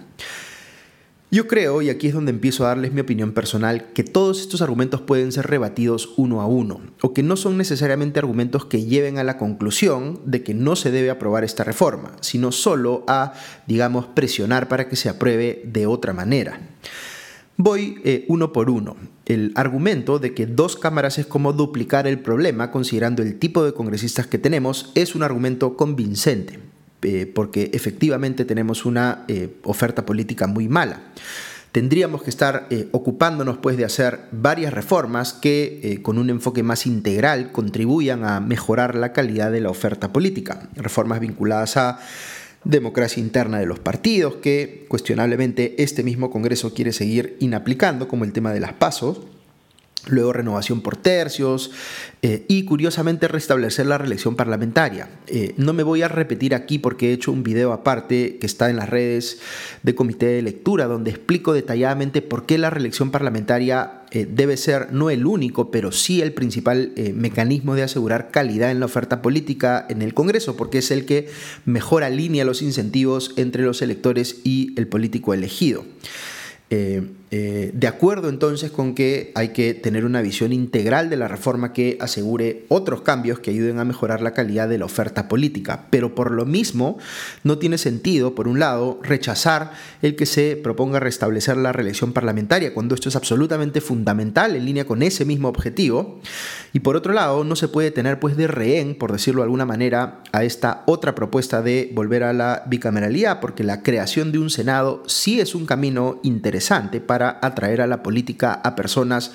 Yo 1.32 1.46
creo, 1.46 1.80
y 1.80 1.90
aquí 1.90 2.08
es 2.08 2.14
donde 2.14 2.32
empiezo 2.32 2.64
a 2.64 2.68
darles 2.68 2.92
mi 2.92 3.00
opinión 3.00 3.30
personal, 3.30 3.92
que 3.92 4.02
todos 4.02 4.40
estos 4.40 4.62
argumentos 4.62 5.00
pueden 5.00 5.30
ser 5.30 5.46
rebatidos 5.46 6.12
uno 6.16 6.40
a 6.40 6.46
uno, 6.46 6.80
o 7.02 7.14
que 7.14 7.22
no 7.22 7.36
son 7.36 7.56
necesariamente 7.56 8.18
argumentos 8.18 8.64
que 8.64 8.84
lleven 8.84 9.16
a 9.16 9.22
la 9.22 9.38
conclusión 9.38 10.18
de 10.24 10.42
que 10.42 10.54
no 10.54 10.74
se 10.74 10.90
debe 10.90 11.08
aprobar 11.08 11.44
esta 11.44 11.62
reforma, 11.62 12.16
sino 12.20 12.50
solo 12.50 13.04
a, 13.06 13.34
digamos, 13.68 14.06
presionar 14.06 14.66
para 14.66 14.88
que 14.88 14.96
se 14.96 15.08
apruebe 15.08 15.62
de 15.64 15.86
otra 15.86 16.12
manera. 16.12 16.58
Voy 17.56 18.00
eh, 18.04 18.24
uno 18.26 18.52
por 18.52 18.68
uno. 18.68 18.96
El 19.24 19.52
argumento 19.54 20.18
de 20.18 20.34
que 20.34 20.46
dos 20.46 20.74
cámaras 20.74 21.18
es 21.18 21.26
como 21.26 21.52
duplicar 21.52 22.08
el 22.08 22.18
problema 22.18 22.72
considerando 22.72 23.22
el 23.22 23.38
tipo 23.38 23.62
de 23.64 23.72
congresistas 23.72 24.26
que 24.26 24.38
tenemos 24.38 24.90
es 24.96 25.14
un 25.14 25.22
argumento 25.22 25.76
convincente. 25.76 26.58
Eh, 27.02 27.30
porque 27.34 27.70
efectivamente 27.72 28.44
tenemos 28.44 28.84
una 28.84 29.24
eh, 29.26 29.56
oferta 29.64 30.04
política 30.04 30.46
muy 30.46 30.68
mala. 30.68 31.00
Tendríamos 31.72 32.22
que 32.22 32.30
estar 32.30 32.66
eh, 32.68 32.88
ocupándonos 32.92 33.58
pues 33.58 33.76
de 33.76 33.84
hacer 33.84 34.20
varias 34.32 34.74
reformas 34.74 35.32
que 35.32 36.00
con 36.02 36.18
un 36.18 36.28
enfoque 36.28 36.62
más 36.62 36.84
integral 36.84 37.52
contribuyan 37.52 38.24
a 38.24 38.40
mejorar 38.40 38.96
la 38.96 39.12
calidad 39.12 39.50
de 39.52 39.60
la 39.60 39.70
oferta 39.70 40.12
política. 40.12 40.68
Reformas 40.74 41.20
vinculadas 41.20 41.76
a 41.76 42.00
democracia 42.64 43.22
interna 43.22 43.58
de 43.58 43.66
los 43.66 43.78
partidos 43.78 44.36
que 44.36 44.84
cuestionablemente 44.88 45.82
este 45.82 46.02
mismo 46.02 46.30
Congreso 46.30 46.74
quiere 46.74 46.92
seguir 46.92 47.36
inaplicando, 47.40 48.08
como 48.08 48.24
el 48.24 48.32
tema 48.32 48.52
de 48.52 48.60
las 48.60 48.74
pasos 48.74 49.20
luego 50.08 50.32
renovación 50.32 50.80
por 50.80 50.96
tercios 50.96 51.70
eh, 52.22 52.44
y 52.48 52.64
curiosamente 52.64 53.28
restablecer 53.28 53.86
la 53.86 53.98
reelección 53.98 54.36
parlamentaria. 54.36 55.08
Eh, 55.26 55.54
no 55.56 55.72
me 55.72 55.82
voy 55.82 56.02
a 56.02 56.08
repetir 56.08 56.54
aquí 56.54 56.78
porque 56.78 57.10
he 57.10 57.12
hecho 57.12 57.32
un 57.32 57.42
video 57.42 57.72
aparte 57.72 58.38
que 58.38 58.46
está 58.46 58.70
en 58.70 58.76
las 58.76 58.88
redes 58.88 59.38
de 59.82 59.94
comité 59.94 60.26
de 60.26 60.42
lectura 60.42 60.86
donde 60.86 61.10
explico 61.10 61.52
detalladamente 61.52 62.22
por 62.22 62.46
qué 62.46 62.58
la 62.58 62.70
reelección 62.70 63.10
parlamentaria 63.10 64.02
eh, 64.10 64.26
debe 64.28 64.56
ser 64.56 64.92
no 64.92 65.10
el 65.10 65.26
único, 65.26 65.70
pero 65.70 65.92
sí 65.92 66.20
el 66.20 66.32
principal 66.32 66.92
mecanismo 67.14 67.74
de 67.74 67.82
asegurar 67.82 68.30
calidad 68.30 68.70
en 68.70 68.80
la 68.80 68.86
oferta 68.86 69.22
política 69.22 69.86
en 69.88 70.02
el 70.02 70.14
Congreso, 70.14 70.56
porque 70.56 70.78
es 70.78 70.90
el 70.90 71.04
que 71.04 71.28
mejor 71.64 72.04
alinea 72.04 72.44
los 72.44 72.62
incentivos 72.62 73.32
entre 73.36 73.62
los 73.62 73.82
electores 73.82 74.40
y 74.44 74.74
el 74.76 74.88
político 74.88 75.34
elegido. 75.34 75.84
De 77.30 77.86
acuerdo 77.86 78.28
entonces 78.28 78.72
con 78.72 78.94
que 78.94 79.30
hay 79.36 79.50
que 79.50 79.72
tener 79.72 80.04
una 80.04 80.20
visión 80.20 80.52
integral 80.52 81.08
de 81.10 81.16
la 81.16 81.28
reforma 81.28 81.72
que 81.72 81.96
asegure 82.00 82.64
otros 82.68 83.02
cambios 83.02 83.38
que 83.38 83.52
ayuden 83.52 83.78
a 83.78 83.84
mejorar 83.84 84.20
la 84.20 84.32
calidad 84.32 84.68
de 84.68 84.78
la 84.78 84.86
oferta 84.86 85.28
política. 85.28 85.86
Pero 85.90 86.14
por 86.16 86.32
lo 86.32 86.44
mismo, 86.44 86.98
no 87.44 87.58
tiene 87.58 87.78
sentido, 87.78 88.34
por 88.34 88.48
un 88.48 88.58
lado, 88.58 88.98
rechazar 89.02 89.72
el 90.02 90.16
que 90.16 90.26
se 90.26 90.56
proponga 90.56 90.98
restablecer 90.98 91.56
la 91.56 91.72
reelección 91.72 92.12
parlamentaria, 92.12 92.74
cuando 92.74 92.96
esto 92.96 93.08
es 93.08 93.14
absolutamente 93.14 93.80
fundamental 93.80 94.56
en 94.56 94.64
línea 94.64 94.84
con 94.84 95.02
ese 95.02 95.24
mismo 95.24 95.48
objetivo. 95.48 96.20
Y 96.72 96.80
por 96.80 96.96
otro 96.96 97.12
lado, 97.12 97.44
no 97.44 97.54
se 97.54 97.68
puede 97.68 97.92
tener 97.92 98.18
pues 98.18 98.36
de 98.36 98.48
rehén, 98.48 98.96
por 98.96 99.12
decirlo 99.12 99.42
de 99.42 99.44
alguna 99.44 99.66
manera, 99.66 100.22
a 100.32 100.42
esta 100.42 100.82
otra 100.86 101.14
propuesta 101.14 101.62
de 101.62 101.90
volver 101.94 102.24
a 102.24 102.32
la 102.32 102.64
bicameralidad, 102.66 103.38
porque 103.38 103.62
la 103.62 103.82
creación 103.82 104.32
de 104.32 104.38
un 104.38 104.50
Senado 104.50 105.04
sí 105.06 105.40
es 105.40 105.54
un 105.54 105.66
camino 105.66 106.18
interesante 106.22 107.00
para 107.00 107.19
atraer 107.28 107.80
a 107.82 107.86
la 107.86 108.02
política 108.02 108.54
a 108.54 108.74
personas 108.74 109.32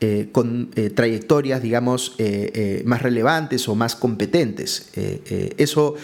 eh, 0.00 0.28
con 0.30 0.70
eh, 0.76 0.90
trayectorias, 0.90 1.60
digamos, 1.60 2.14
eh, 2.18 2.84
más 2.86 3.02
relevantes 3.02 3.68
o 3.68 3.74
más 3.74 3.96
competentes. 3.96 4.90
eso 4.94 5.96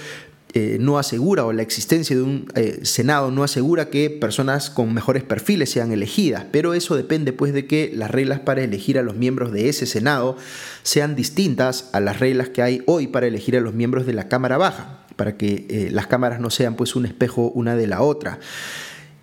no 0.78 0.98
asegura 0.98 1.44
o 1.44 1.52
la 1.52 1.62
existencia 1.62 2.14
de 2.14 2.22
un 2.22 2.46
Senado 2.82 3.32
no 3.32 3.42
asegura 3.42 3.90
que 3.90 4.08
personas 4.08 4.70
con 4.70 4.94
mejores 4.94 5.24
perfiles 5.24 5.70
sean 5.70 5.90
elegidas, 5.90 6.44
pero 6.52 6.74
eso 6.74 6.94
depende 6.96 7.32
pues 7.32 7.52
de 7.52 7.66
que 7.66 7.90
las 7.92 8.10
reglas 8.10 8.38
para 8.38 8.62
elegir 8.62 8.96
a 8.96 9.02
los 9.02 9.16
miembros 9.16 9.50
de 9.50 9.68
ese 9.68 9.86
Senado 9.86 10.36
sean 10.84 11.16
distintas 11.16 11.90
a 11.92 11.98
las 11.98 12.20
reglas 12.20 12.50
que 12.50 12.62
hay 12.62 12.82
hoy 12.86 13.08
para 13.08 13.26
elegir 13.26 13.56
a 13.56 13.60
los 13.60 13.74
miembros 13.74 14.06
de 14.06 14.12
la 14.12 14.28
Cámara 14.28 14.56
Baja, 14.56 15.04
para 15.16 15.36
que 15.36 15.88
las 15.90 16.06
cámaras 16.06 16.38
no 16.38 16.50
sean 16.50 16.76
pues 16.76 16.94
un 16.94 17.04
espejo 17.06 17.50
una 17.50 17.74
de 17.74 17.88
la 17.88 18.02
otra. 18.02 18.38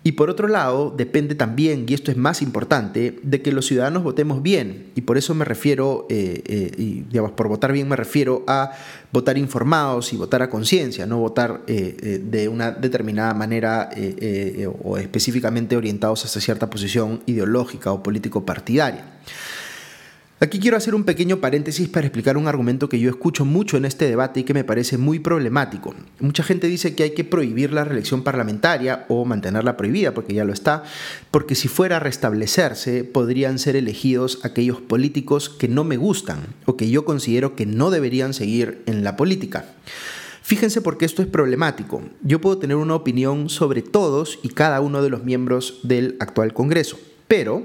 Y 0.04 0.12
por 0.12 0.30
otro 0.30 0.48
lado, 0.48 0.92
depende 0.96 1.36
también, 1.36 1.84
y 1.86 1.94
esto 1.94 2.10
es 2.10 2.16
más 2.16 2.42
importante, 2.42 3.20
de 3.22 3.40
que 3.40 3.52
los 3.52 3.66
ciudadanos 3.66 4.02
votemos 4.02 4.42
bien. 4.42 4.90
Y 4.96 5.02
por 5.02 5.16
eso 5.16 5.32
me 5.34 5.44
refiero, 5.44 6.06
eh, 6.10 6.42
eh, 6.44 6.72
y 6.76 7.02
digamos, 7.02 7.32
por 7.32 7.46
votar 7.46 7.72
bien 7.72 7.88
me 7.88 7.94
refiero 7.94 8.42
a 8.48 8.72
votar 9.12 9.38
informados 9.38 10.12
y 10.12 10.16
votar 10.16 10.42
a 10.42 10.50
conciencia, 10.50 11.06
no 11.06 11.18
votar 11.18 11.62
eh, 11.68 12.20
de 12.24 12.48
una 12.48 12.72
determinada 12.72 13.32
manera 13.34 13.90
o 14.82 14.98
específicamente 14.98 15.76
orientados 15.76 16.24
hacia 16.24 16.40
cierta 16.40 16.68
posición 16.68 17.22
ideológica 17.26 17.92
o 17.92 18.02
político 18.02 18.44
partidaria. 18.44 19.04
Aquí 20.42 20.58
quiero 20.58 20.76
hacer 20.76 20.96
un 20.96 21.04
pequeño 21.04 21.36
paréntesis 21.36 21.88
para 21.88 22.08
explicar 22.08 22.36
un 22.36 22.48
argumento 22.48 22.88
que 22.88 22.98
yo 22.98 23.08
escucho 23.08 23.44
mucho 23.44 23.76
en 23.76 23.84
este 23.84 24.06
debate 24.06 24.40
y 24.40 24.42
que 24.42 24.54
me 24.54 24.64
parece 24.64 24.98
muy 24.98 25.20
problemático. 25.20 25.94
Mucha 26.18 26.42
gente 26.42 26.66
dice 26.66 26.96
que 26.96 27.04
hay 27.04 27.10
que 27.12 27.22
prohibir 27.22 27.72
la 27.72 27.84
reelección 27.84 28.24
parlamentaria 28.24 29.04
o 29.08 29.24
mantenerla 29.24 29.76
prohibida, 29.76 30.14
porque 30.14 30.34
ya 30.34 30.44
lo 30.44 30.52
está, 30.52 30.82
porque 31.30 31.54
si 31.54 31.68
fuera 31.68 31.98
a 31.98 32.00
restablecerse 32.00 33.04
podrían 33.04 33.60
ser 33.60 33.76
elegidos 33.76 34.40
aquellos 34.42 34.80
políticos 34.80 35.48
que 35.48 35.68
no 35.68 35.84
me 35.84 35.96
gustan 35.96 36.40
o 36.66 36.76
que 36.76 36.90
yo 36.90 37.04
considero 37.04 37.54
que 37.54 37.64
no 37.64 37.92
deberían 37.92 38.34
seguir 38.34 38.82
en 38.86 39.04
la 39.04 39.16
política. 39.16 39.66
Fíjense 40.42 40.80
por 40.80 40.98
qué 40.98 41.04
esto 41.04 41.22
es 41.22 41.28
problemático. 41.28 42.02
Yo 42.20 42.40
puedo 42.40 42.58
tener 42.58 42.78
una 42.78 42.96
opinión 42.96 43.48
sobre 43.48 43.80
todos 43.80 44.40
y 44.42 44.48
cada 44.48 44.80
uno 44.80 45.04
de 45.04 45.10
los 45.10 45.22
miembros 45.22 45.78
del 45.84 46.16
actual 46.18 46.52
Congreso, 46.52 46.98
pero 47.28 47.64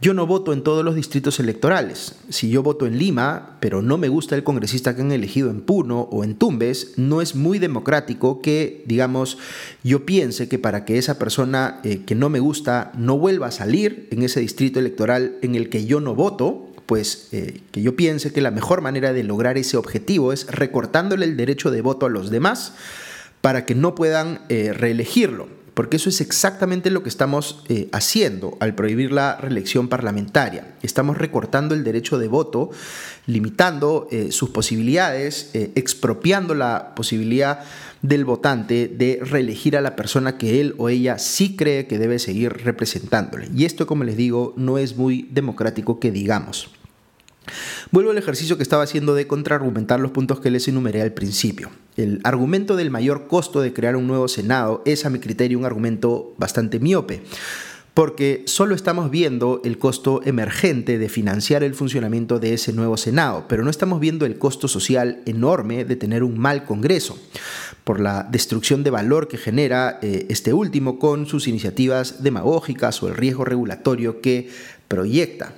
yo 0.00 0.14
no 0.14 0.26
voto 0.26 0.54
en 0.54 0.62
todos 0.62 0.82
los 0.82 0.94
distritos 0.94 1.40
electorales. 1.40 2.14
Si 2.30 2.48
yo 2.48 2.62
voto 2.62 2.86
en 2.86 2.98
Lima, 2.98 3.58
pero 3.60 3.82
no 3.82 3.98
me 3.98 4.08
gusta 4.08 4.34
el 4.34 4.44
congresista 4.44 4.96
que 4.96 5.02
han 5.02 5.12
elegido 5.12 5.50
en 5.50 5.60
Puno 5.60 6.00
o 6.10 6.24
en 6.24 6.36
Tumbes, 6.36 6.94
no 6.96 7.20
es 7.20 7.34
muy 7.34 7.58
democrático 7.58 8.40
que, 8.40 8.82
digamos, 8.86 9.36
yo 9.84 10.06
piense 10.06 10.48
que 10.48 10.58
para 10.58 10.86
que 10.86 10.96
esa 10.96 11.18
persona 11.18 11.80
eh, 11.84 12.02
que 12.06 12.14
no 12.14 12.30
me 12.30 12.40
gusta 12.40 12.92
no 12.96 13.18
vuelva 13.18 13.48
a 13.48 13.52
salir 13.52 14.08
en 14.10 14.22
ese 14.22 14.40
distrito 14.40 14.78
electoral 14.80 15.36
en 15.42 15.54
el 15.54 15.68
que 15.68 15.84
yo 15.84 16.00
no 16.00 16.14
voto, 16.14 16.70
pues 16.86 17.28
eh, 17.32 17.60
que 17.70 17.82
yo 17.82 17.94
piense 17.94 18.32
que 18.32 18.40
la 18.40 18.50
mejor 18.50 18.80
manera 18.80 19.12
de 19.12 19.22
lograr 19.22 19.58
ese 19.58 19.76
objetivo 19.76 20.32
es 20.32 20.46
recortándole 20.46 21.26
el 21.26 21.36
derecho 21.36 21.70
de 21.70 21.82
voto 21.82 22.06
a 22.06 22.10
los 22.10 22.30
demás 22.30 22.72
para 23.42 23.66
que 23.66 23.74
no 23.74 23.94
puedan 23.94 24.40
eh, 24.48 24.72
reelegirlo 24.72 25.59
porque 25.74 25.96
eso 25.96 26.08
es 26.08 26.20
exactamente 26.20 26.90
lo 26.90 27.02
que 27.02 27.08
estamos 27.08 27.62
eh, 27.68 27.88
haciendo 27.92 28.56
al 28.60 28.74
prohibir 28.74 29.12
la 29.12 29.36
reelección 29.36 29.88
parlamentaria. 29.88 30.74
Estamos 30.82 31.18
recortando 31.18 31.74
el 31.74 31.84
derecho 31.84 32.18
de 32.18 32.28
voto, 32.28 32.70
limitando 33.26 34.08
eh, 34.10 34.32
sus 34.32 34.50
posibilidades, 34.50 35.50
eh, 35.54 35.72
expropiando 35.74 36.54
la 36.54 36.94
posibilidad 36.94 37.60
del 38.02 38.24
votante 38.24 38.88
de 38.88 39.20
reelegir 39.22 39.76
a 39.76 39.80
la 39.80 39.94
persona 39.96 40.38
que 40.38 40.60
él 40.60 40.74
o 40.78 40.88
ella 40.88 41.18
sí 41.18 41.56
cree 41.56 41.86
que 41.86 41.98
debe 41.98 42.18
seguir 42.18 42.52
representándole. 42.64 43.48
Y 43.54 43.64
esto, 43.64 43.86
como 43.86 44.04
les 44.04 44.16
digo, 44.16 44.54
no 44.56 44.78
es 44.78 44.96
muy 44.96 45.28
democrático 45.30 46.00
que 46.00 46.10
digamos. 46.10 46.70
Vuelvo 47.90 48.10
al 48.10 48.18
ejercicio 48.18 48.56
que 48.56 48.62
estaba 48.62 48.84
haciendo 48.84 49.14
de 49.14 49.26
contraargumentar 49.26 50.00
los 50.00 50.10
puntos 50.10 50.40
que 50.40 50.50
les 50.50 50.68
enumeré 50.68 51.02
al 51.02 51.12
principio. 51.12 51.70
El 51.96 52.20
argumento 52.24 52.76
del 52.76 52.90
mayor 52.90 53.26
costo 53.26 53.60
de 53.60 53.72
crear 53.72 53.96
un 53.96 54.06
nuevo 54.06 54.28
Senado 54.28 54.82
es 54.86 55.04
a 55.04 55.10
mi 55.10 55.18
criterio 55.18 55.58
un 55.58 55.64
argumento 55.64 56.34
bastante 56.38 56.78
miope 56.78 57.22
porque 57.94 58.44
solo 58.46 58.74
estamos 58.74 59.10
viendo 59.10 59.60
el 59.64 59.78
costo 59.78 60.22
emergente 60.24 60.98
de 60.98 61.08
financiar 61.08 61.62
el 61.62 61.74
funcionamiento 61.74 62.38
de 62.38 62.54
ese 62.54 62.72
nuevo 62.72 62.96
Senado, 62.96 63.46
pero 63.48 63.64
no 63.64 63.70
estamos 63.70 64.00
viendo 64.00 64.26
el 64.26 64.38
costo 64.38 64.68
social 64.68 65.20
enorme 65.26 65.84
de 65.84 65.96
tener 65.96 66.22
un 66.22 66.38
mal 66.38 66.64
Congreso, 66.64 67.18
por 67.84 68.00
la 68.00 68.22
destrucción 68.30 68.84
de 68.84 68.90
valor 68.90 69.28
que 69.28 69.38
genera 69.38 69.98
eh, 70.02 70.26
este 70.28 70.52
último 70.52 70.98
con 70.98 71.26
sus 71.26 71.48
iniciativas 71.48 72.22
demagógicas 72.22 73.02
o 73.02 73.08
el 73.08 73.16
riesgo 73.16 73.44
regulatorio 73.44 74.20
que 74.20 74.48
proyecta. 74.86 75.54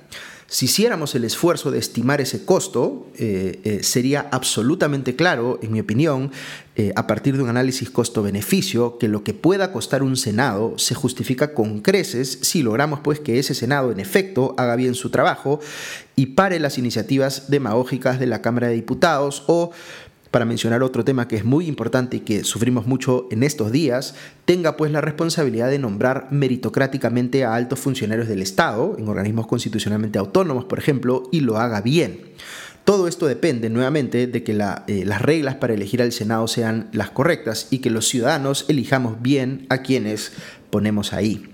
Si 0.53 0.65
hiciéramos 0.65 1.15
el 1.15 1.25
esfuerzo 1.25 1.71
de 1.71 1.79
estimar 1.79 2.21
ese 2.21 2.45
costo, 2.45 3.07
eh, 3.17 3.59
eh, 3.63 3.81
sería 3.81 4.27
absolutamente 4.31 5.15
claro, 5.15 5.57
en 5.63 5.71
mi 5.71 5.79
opinión, 5.79 6.31
eh, 6.75 6.93
a 6.95 7.07
partir 7.07 7.35
de 7.35 7.41
un 7.41 7.49
análisis 7.49 7.89
costo-beneficio, 7.89 8.99
que 8.99 9.07
lo 9.07 9.23
que 9.23 9.33
pueda 9.33 9.71
costar 9.71 10.03
un 10.03 10.15
Senado 10.15 10.77
se 10.77 10.93
justifica 10.93 11.55
con 11.55 11.81
creces 11.81 12.37
si 12.43 12.61
logramos 12.61 12.99
pues 12.99 13.19
que 13.19 13.39
ese 13.39 13.55
Senado 13.55 13.91
en 13.91 13.99
efecto 13.99 14.53
haga 14.59 14.75
bien 14.75 14.93
su 14.93 15.09
trabajo 15.09 15.59
y 16.15 16.27
pare 16.27 16.59
las 16.59 16.77
iniciativas 16.77 17.49
demagógicas 17.49 18.19
de 18.19 18.27
la 18.27 18.43
Cámara 18.43 18.67
de 18.67 18.75
Diputados 18.75 19.45
o 19.47 19.71
para 20.33 20.45
mencionar 20.45 20.81
otro 20.81 21.05
tema 21.05 21.27
que 21.27 21.35
es 21.35 21.45
muy 21.45 21.67
importante 21.67 22.17
y 22.17 22.21
que 22.21 22.43
sufrimos 22.43 22.87
mucho 22.87 23.27
en 23.29 23.43
estos 23.43 23.71
días, 23.71 24.15
tenga 24.45 24.75
pues 24.77 24.91
la 24.91 24.99
responsabilidad 24.99 25.69
de 25.69 25.77
nombrar 25.77 26.29
meritocráticamente 26.31 27.45
a 27.45 27.53
altos 27.53 27.77
funcionarios 27.77 28.27
del 28.27 28.41
Estado, 28.41 28.95
en 28.97 29.07
organismos 29.07 29.45
constitucionalmente 29.45 30.17
autónomos, 30.17 30.65
por 30.65 30.79
ejemplo, 30.79 31.29
y 31.31 31.41
lo 31.41 31.59
haga 31.59 31.81
bien. 31.81 32.19
Todo 32.83 33.07
esto 33.07 33.27
depende 33.27 33.69
nuevamente 33.69 34.25
de 34.25 34.43
que 34.43 34.53
eh, 34.53 35.05
las 35.05 35.21
reglas 35.21 35.53
para 35.57 35.75
elegir 35.75 36.01
al 36.01 36.11
Senado 36.11 36.47
sean 36.47 36.89
las 36.93 37.11
correctas 37.11 37.67
y 37.69 37.77
que 37.77 37.91
los 37.91 38.07
ciudadanos 38.07 38.65
elijamos 38.69 39.21
bien 39.21 39.67
a 39.69 39.83
quienes 39.83 40.31
ponemos 40.71 41.13
ahí. 41.13 41.47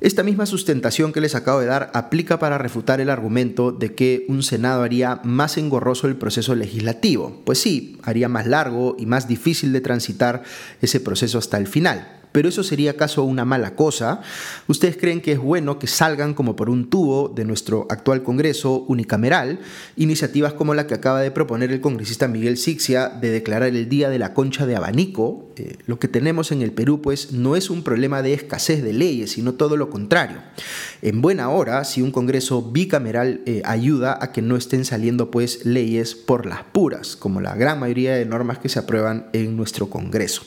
Esta 0.00 0.22
misma 0.22 0.46
sustentación 0.46 1.12
que 1.12 1.20
les 1.20 1.34
acabo 1.34 1.60
de 1.60 1.66
dar 1.66 1.90
aplica 1.92 2.38
para 2.38 2.56
refutar 2.56 3.02
el 3.02 3.10
argumento 3.10 3.70
de 3.70 3.94
que 3.94 4.24
un 4.28 4.42
Senado 4.42 4.82
haría 4.82 5.20
más 5.24 5.58
engorroso 5.58 6.06
el 6.06 6.16
proceso 6.16 6.54
legislativo. 6.54 7.42
Pues 7.44 7.60
sí, 7.60 7.98
haría 8.02 8.28
más 8.28 8.46
largo 8.46 8.96
y 8.98 9.04
más 9.04 9.28
difícil 9.28 9.72
de 9.72 9.82
transitar 9.82 10.42
ese 10.80 11.00
proceso 11.00 11.36
hasta 11.36 11.58
el 11.58 11.66
final 11.66 12.19
pero 12.32 12.48
eso 12.48 12.62
sería 12.62 12.92
acaso 12.92 13.24
una 13.24 13.44
mala 13.44 13.74
cosa. 13.74 14.20
¿Ustedes 14.68 14.96
creen 14.96 15.20
que 15.20 15.32
es 15.32 15.38
bueno 15.38 15.78
que 15.78 15.86
salgan 15.86 16.34
como 16.34 16.56
por 16.56 16.70
un 16.70 16.88
tubo 16.88 17.28
de 17.28 17.44
nuestro 17.44 17.86
actual 17.90 18.22
Congreso 18.22 18.84
unicameral 18.88 19.58
iniciativas 19.96 20.52
como 20.52 20.74
la 20.74 20.86
que 20.86 20.94
acaba 20.94 21.20
de 21.20 21.30
proponer 21.30 21.72
el 21.72 21.80
congresista 21.80 22.28
Miguel 22.28 22.56
Sixia 22.56 23.08
de 23.08 23.30
declarar 23.30 23.68
el 23.68 23.88
Día 23.88 24.08
de 24.08 24.18
la 24.18 24.34
Concha 24.34 24.66
de 24.66 24.76
Abanico? 24.76 25.50
Eh, 25.56 25.76
lo 25.86 25.98
que 25.98 26.08
tenemos 26.08 26.52
en 26.52 26.62
el 26.62 26.72
Perú 26.72 27.00
pues 27.02 27.32
no 27.32 27.56
es 27.56 27.70
un 27.70 27.82
problema 27.82 28.22
de 28.22 28.34
escasez 28.34 28.82
de 28.82 28.92
leyes, 28.92 29.32
sino 29.32 29.54
todo 29.54 29.76
lo 29.76 29.90
contrario. 29.90 30.38
En 31.02 31.22
buena 31.22 31.50
hora, 31.50 31.84
si 31.84 32.02
un 32.02 32.10
Congreso 32.10 32.62
bicameral 32.62 33.40
eh, 33.46 33.62
ayuda 33.64 34.18
a 34.20 34.32
que 34.32 34.42
no 34.42 34.56
estén 34.56 34.84
saliendo 34.84 35.30
pues 35.30 35.64
leyes 35.64 36.14
por 36.14 36.46
las 36.46 36.62
puras, 36.64 37.16
como 37.16 37.40
la 37.40 37.54
gran 37.54 37.80
mayoría 37.80 38.14
de 38.14 38.26
normas 38.26 38.58
que 38.58 38.68
se 38.68 38.78
aprueban 38.78 39.26
en 39.32 39.56
nuestro 39.56 39.90
Congreso. 39.90 40.42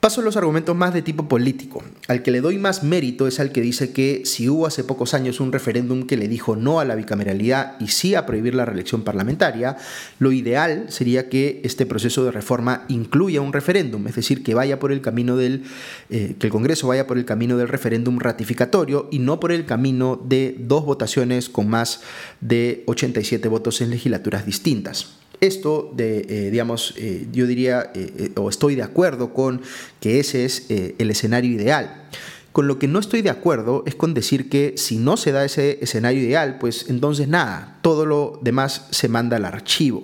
Paso 0.00 0.22
a 0.22 0.24
los 0.24 0.38
argumentos 0.38 0.74
más 0.74 0.94
de 0.94 1.02
tipo 1.02 1.28
político. 1.28 1.84
Al 2.08 2.22
que 2.22 2.30
le 2.30 2.40
doy 2.40 2.56
más 2.56 2.82
mérito 2.82 3.26
es 3.26 3.38
al 3.38 3.52
que 3.52 3.60
dice 3.60 3.92
que 3.92 4.22
si 4.24 4.48
hubo 4.48 4.66
hace 4.66 4.82
pocos 4.82 5.12
años 5.12 5.40
un 5.40 5.52
referéndum 5.52 6.06
que 6.06 6.16
le 6.16 6.26
dijo 6.26 6.56
no 6.56 6.80
a 6.80 6.86
la 6.86 6.94
bicameralidad 6.94 7.78
y 7.80 7.88
sí 7.88 8.14
a 8.14 8.24
prohibir 8.24 8.54
la 8.54 8.64
reelección 8.64 9.02
parlamentaria, 9.02 9.76
lo 10.18 10.32
ideal 10.32 10.86
sería 10.88 11.28
que 11.28 11.60
este 11.64 11.84
proceso 11.84 12.24
de 12.24 12.30
reforma 12.30 12.86
incluya 12.88 13.42
un 13.42 13.52
referéndum, 13.52 14.08
es 14.08 14.14
decir, 14.14 14.42
que 14.42 14.54
vaya 14.54 14.78
por 14.78 14.90
el 14.90 15.02
camino 15.02 15.36
del 15.36 15.64
eh, 16.08 16.34
que 16.38 16.46
el 16.46 16.50
Congreso 16.50 16.88
vaya 16.88 17.06
por 17.06 17.18
el 17.18 17.26
camino 17.26 17.58
del 17.58 17.68
referéndum 17.68 18.20
ratificatorio 18.20 19.06
y 19.10 19.18
no 19.18 19.38
por 19.38 19.52
el 19.52 19.66
camino 19.66 20.18
de 20.24 20.56
dos 20.60 20.86
votaciones 20.86 21.50
con 21.50 21.68
más 21.68 22.00
de 22.40 22.84
87 22.86 23.46
votos 23.48 23.82
en 23.82 23.90
legislaturas 23.90 24.46
distintas. 24.46 25.20
Esto, 25.40 25.90
de, 25.94 26.26
eh, 26.28 26.50
digamos, 26.50 26.94
eh, 26.98 27.26
yo 27.32 27.46
diría, 27.46 27.90
eh, 27.94 28.30
o 28.36 28.50
estoy 28.50 28.74
de 28.74 28.82
acuerdo 28.82 29.32
con 29.32 29.62
que 29.98 30.20
ese 30.20 30.44
es 30.44 30.66
el 30.68 31.10
escenario 31.10 31.50
ideal. 31.50 32.08
Con 32.52 32.66
lo 32.66 32.78
que 32.78 32.88
no 32.88 32.98
estoy 32.98 33.22
de 33.22 33.30
acuerdo 33.30 33.82
es 33.86 33.94
con 33.94 34.12
decir 34.12 34.50
que 34.50 34.74
si 34.76 34.98
no 34.98 35.16
se 35.16 35.32
da 35.32 35.44
ese 35.44 35.78
escenario 35.80 36.20
ideal, 36.20 36.58
pues 36.58 36.86
entonces 36.88 37.28
nada, 37.28 37.78
todo 37.80 38.04
lo 38.04 38.38
demás 38.42 38.86
se 38.90 39.08
manda 39.08 39.36
al 39.36 39.44
archivo. 39.44 40.02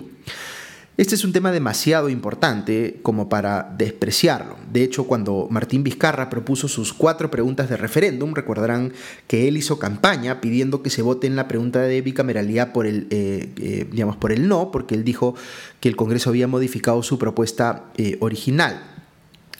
Este 0.97 1.13
es 1.13 1.23
un 1.23 1.31
tema 1.31 1.51
demasiado 1.51 2.09
importante 2.09 2.97
como 3.03 3.29
para 3.29 3.71
despreciarlo. 3.77 4.57
De 4.73 4.81
hecho, 4.81 5.03
cuando 5.03 5.47
Martín 5.51 5.83
Vizcarra 5.83 6.27
propuso 6.27 6.67
sus 6.67 6.91
cuatro 6.91 7.29
preguntas 7.29 7.69
de 7.69 7.77
referéndum, 7.77 8.33
recordarán 8.33 8.93
que 9.27 9.47
él 9.47 9.57
hizo 9.57 9.77
campaña 9.77 10.41
pidiendo 10.41 10.81
que 10.81 10.89
se 10.89 11.03
vote 11.03 11.27
en 11.27 11.35
la 11.35 11.47
pregunta 11.47 11.81
de 11.81 12.01
bicameralidad 12.01 12.73
por 12.73 12.87
el, 12.87 13.05
eh, 13.11 13.53
eh, 13.57 13.87
digamos, 13.91 14.17
por 14.17 14.31
el 14.31 14.47
no, 14.47 14.71
porque 14.71 14.95
él 14.95 15.03
dijo 15.03 15.35
que 15.79 15.87
el 15.87 15.95
Congreso 15.95 16.31
había 16.31 16.47
modificado 16.47 17.03
su 17.03 17.19
propuesta 17.19 17.91
eh, 17.97 18.17
original. 18.19 18.81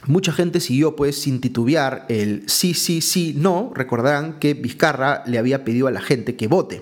Mucha 0.08 0.32
gente 0.32 0.60
siguió 0.60 0.96
pues 0.96 1.22
sin 1.22 1.40
titubear 1.40 2.08
el 2.10 2.46
sí, 2.48 2.74
sí, 2.74 3.00
sí, 3.02 3.36
no. 3.38 3.72
Recordarán 3.76 4.40
que 4.40 4.56
Vizcarra 4.56 5.22
le 5.28 5.38
había 5.38 5.64
pedido 5.64 5.86
a 5.86 5.92
la 5.92 6.02
gente 6.02 6.36
que 6.36 6.48
vote. 6.48 6.82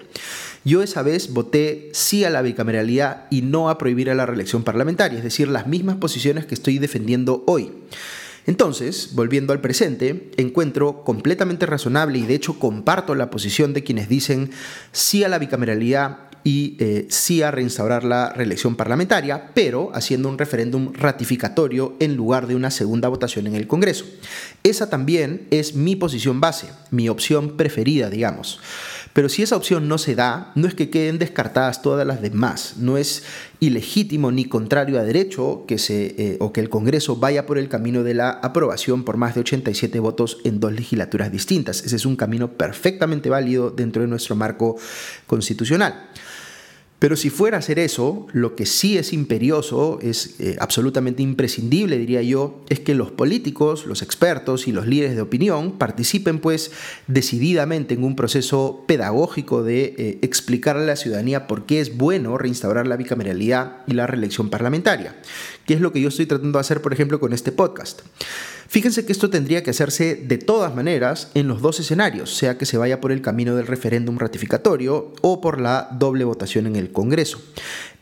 Yo 0.66 0.82
esa 0.82 1.04
vez 1.04 1.32
voté 1.32 1.92
sí 1.94 2.26
a 2.26 2.32
la 2.32 2.42
bicameralidad 2.42 3.28
y 3.30 3.44
no 3.44 3.70
a 3.70 3.78
prohibir 3.78 4.10
a 4.10 4.16
la 4.16 4.26
reelección 4.26 4.64
parlamentaria, 4.64 5.20
es 5.20 5.24
decir, 5.24 5.48
las 5.48 5.68
mismas 5.68 5.98
posiciones 5.98 6.48
que 6.48 6.56
estoy 6.56 6.80
defendiendo 6.80 7.44
hoy. 7.46 7.72
Entonces, 8.48 9.12
volviendo 9.14 9.54
al 9.54 9.62
presente, 9.62 10.32
encuentro 10.38 11.04
completamente 11.04 11.68
razonable 11.68 12.18
y 12.18 12.26
de 12.26 12.34
hecho 12.34 12.58
comparto 12.58 13.14
la 13.14 13.30
posición 13.30 13.74
de 13.74 13.84
quienes 13.84 14.10
dicen 14.10 14.50
sí 14.92 15.24
a 15.24 15.30
la 15.30 15.38
bicameralidad 15.38 16.26
y 16.44 16.78
eh, 16.80 17.08
sí 17.10 17.42
a 17.42 17.50
reinstaurar 17.50 18.04
la 18.04 18.32
reelección 18.32 18.76
parlamentaria, 18.76 19.52
pero 19.56 19.90
haciendo 19.96 20.30
un 20.30 20.38
referéndum 20.38 20.94
ratificatorio 20.94 21.96
en 22.00 22.16
lugar 22.16 22.46
de 22.46 22.56
una 22.56 22.70
segunda 22.70 23.10
votación 23.10 23.48
en 23.48 23.56
el 23.56 23.68
Congreso. 23.68 24.06
Esa 24.64 24.90
también 24.90 25.48
es 25.50 25.74
mi 25.74 25.96
posición 25.96 26.40
base, 26.40 26.68
mi 26.92 27.10
opción 27.10 27.58
preferida, 27.58 28.12
digamos. 28.12 28.60
Pero 29.16 29.30
si 29.30 29.44
esa 29.44 29.56
opción 29.56 29.88
no 29.88 29.98
se 29.98 30.14
da, 30.14 30.52
no 30.56 30.68
es 30.68 30.74
que 30.74 30.90
queden 30.90 31.20
descartadas 31.20 31.82
todas 31.82 32.06
las 32.06 32.22
demás. 32.22 32.74
No 32.80 32.98
es 32.98 33.24
ilegítimo 33.62 34.30
ni 34.30 34.44
contrario 34.44 35.00
a 35.00 35.04
derecho 35.04 35.64
que 35.70 35.78
se, 35.78 36.16
eh, 36.18 36.38
o 36.42 36.52
que 36.52 36.60
el 36.60 36.68
Congreso 36.68 37.16
vaya 37.16 37.46
por 37.46 37.58
el 37.58 37.70
camino 37.70 38.04
de 38.04 38.14
la 38.14 38.30
aprobación 38.30 39.06
por 39.06 39.16
más 39.16 39.34
de 39.34 39.40
87 39.40 40.02
votos 40.02 40.40
en 40.44 40.60
dos 40.60 40.74
legislaturas 40.74 41.32
distintas. 41.32 41.82
Ese 41.86 41.96
es 41.96 42.06
un 42.06 42.18
camino 42.18 42.58
perfectamente 42.58 43.30
válido 43.30 43.70
dentro 43.70 44.02
de 44.02 44.10
nuestro 44.10 44.36
marco 44.36 44.76
constitucional. 45.28 46.10
Pero 47.06 47.18
si 47.18 47.30
fuera 47.30 47.58
a 47.58 47.60
hacer 47.60 47.78
eso, 47.78 48.26
lo 48.34 48.56
que 48.56 48.66
sí 48.66 48.98
es 48.98 49.14
imperioso, 49.14 50.00
es 50.02 50.40
eh, 50.40 50.56
absolutamente 50.60 51.22
imprescindible, 51.22 52.00
diría 52.00 52.24
yo, 52.24 52.64
es 52.68 52.80
que 52.80 52.96
los 52.96 53.12
políticos, 53.12 53.86
los 53.86 54.02
expertos 54.02 54.68
y 54.68 54.72
los 54.72 54.88
líderes 54.88 55.16
de 55.16 55.22
opinión 55.22 55.78
participen 55.78 56.40
pues 56.40 56.72
decididamente 57.06 57.94
en 57.94 58.04
un 58.04 58.16
proceso 58.16 58.86
pedagógico 58.88 59.62
de 59.62 59.94
eh, 60.00 60.20
explicar 60.24 60.78
a 60.78 60.84
la 60.84 60.96
ciudadanía 60.96 61.46
por 61.46 61.68
qué 61.68 61.80
es 61.80 61.96
bueno 61.96 62.40
reinstaurar 62.40 62.88
la 62.88 62.98
bicameralidad 62.98 63.84
y 63.86 63.94
la 63.94 64.08
reelección 64.08 64.50
parlamentaria, 64.50 65.16
que 65.68 65.76
es 65.76 65.82
lo 65.82 65.92
que 65.92 66.02
yo 66.02 66.08
estoy 66.08 66.26
tratando 66.26 66.58
de 66.58 66.62
hacer, 66.62 66.82
por 66.82 66.92
ejemplo, 66.92 67.20
con 67.20 67.34
este 67.34 67.52
podcast. 67.52 68.02
Fíjense 68.68 69.06
que 69.06 69.12
esto 69.12 69.30
tendría 69.30 69.64
que 69.64 69.70
hacerse 69.70 70.16
de 70.16 70.38
todas 70.38 70.76
maneras 70.76 71.30
en 71.34 71.48
los 71.48 71.62
dos 71.62 71.80
escenarios, 71.80 72.36
sea 72.36 72.58
que 72.58 72.66
se 72.66 72.78
vaya 72.78 73.00
por 73.00 73.12
el 73.12 73.22
camino 73.22 73.56
del 73.56 73.68
referéndum 73.68 74.18
ratificatorio 74.18 75.14
o 75.22 75.40
por 75.40 75.62
la 75.62 75.90
doble 75.92 76.24
votación 76.24 76.66
en 76.66 76.76
el 76.76 76.92
Congreso. 76.92 77.40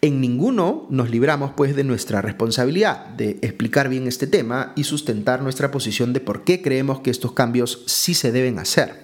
En 0.02 0.22
ninguno 0.22 0.88
nos 0.90 1.10
libramos 1.10 1.52
pues 1.56 1.76
de 1.76 1.84
nuestra 1.84 2.22
responsabilidad 2.22 3.08
de 3.08 3.40
explicar 3.42 3.90
bien 3.90 4.08
este 4.08 4.28
tema 4.28 4.74
y 4.76 4.86
sustentar 4.86 5.42
nuestra 5.42 5.70
posición 5.70 6.14
de 6.14 6.22
por 6.22 6.44
qué 6.44 6.62
creemos 6.62 7.02
que 7.02 7.12
estos 7.12 7.34
cambios 7.34 7.84
sí 7.86 8.14
se 8.14 8.32
deben 8.32 8.58
hacer. 8.58 9.04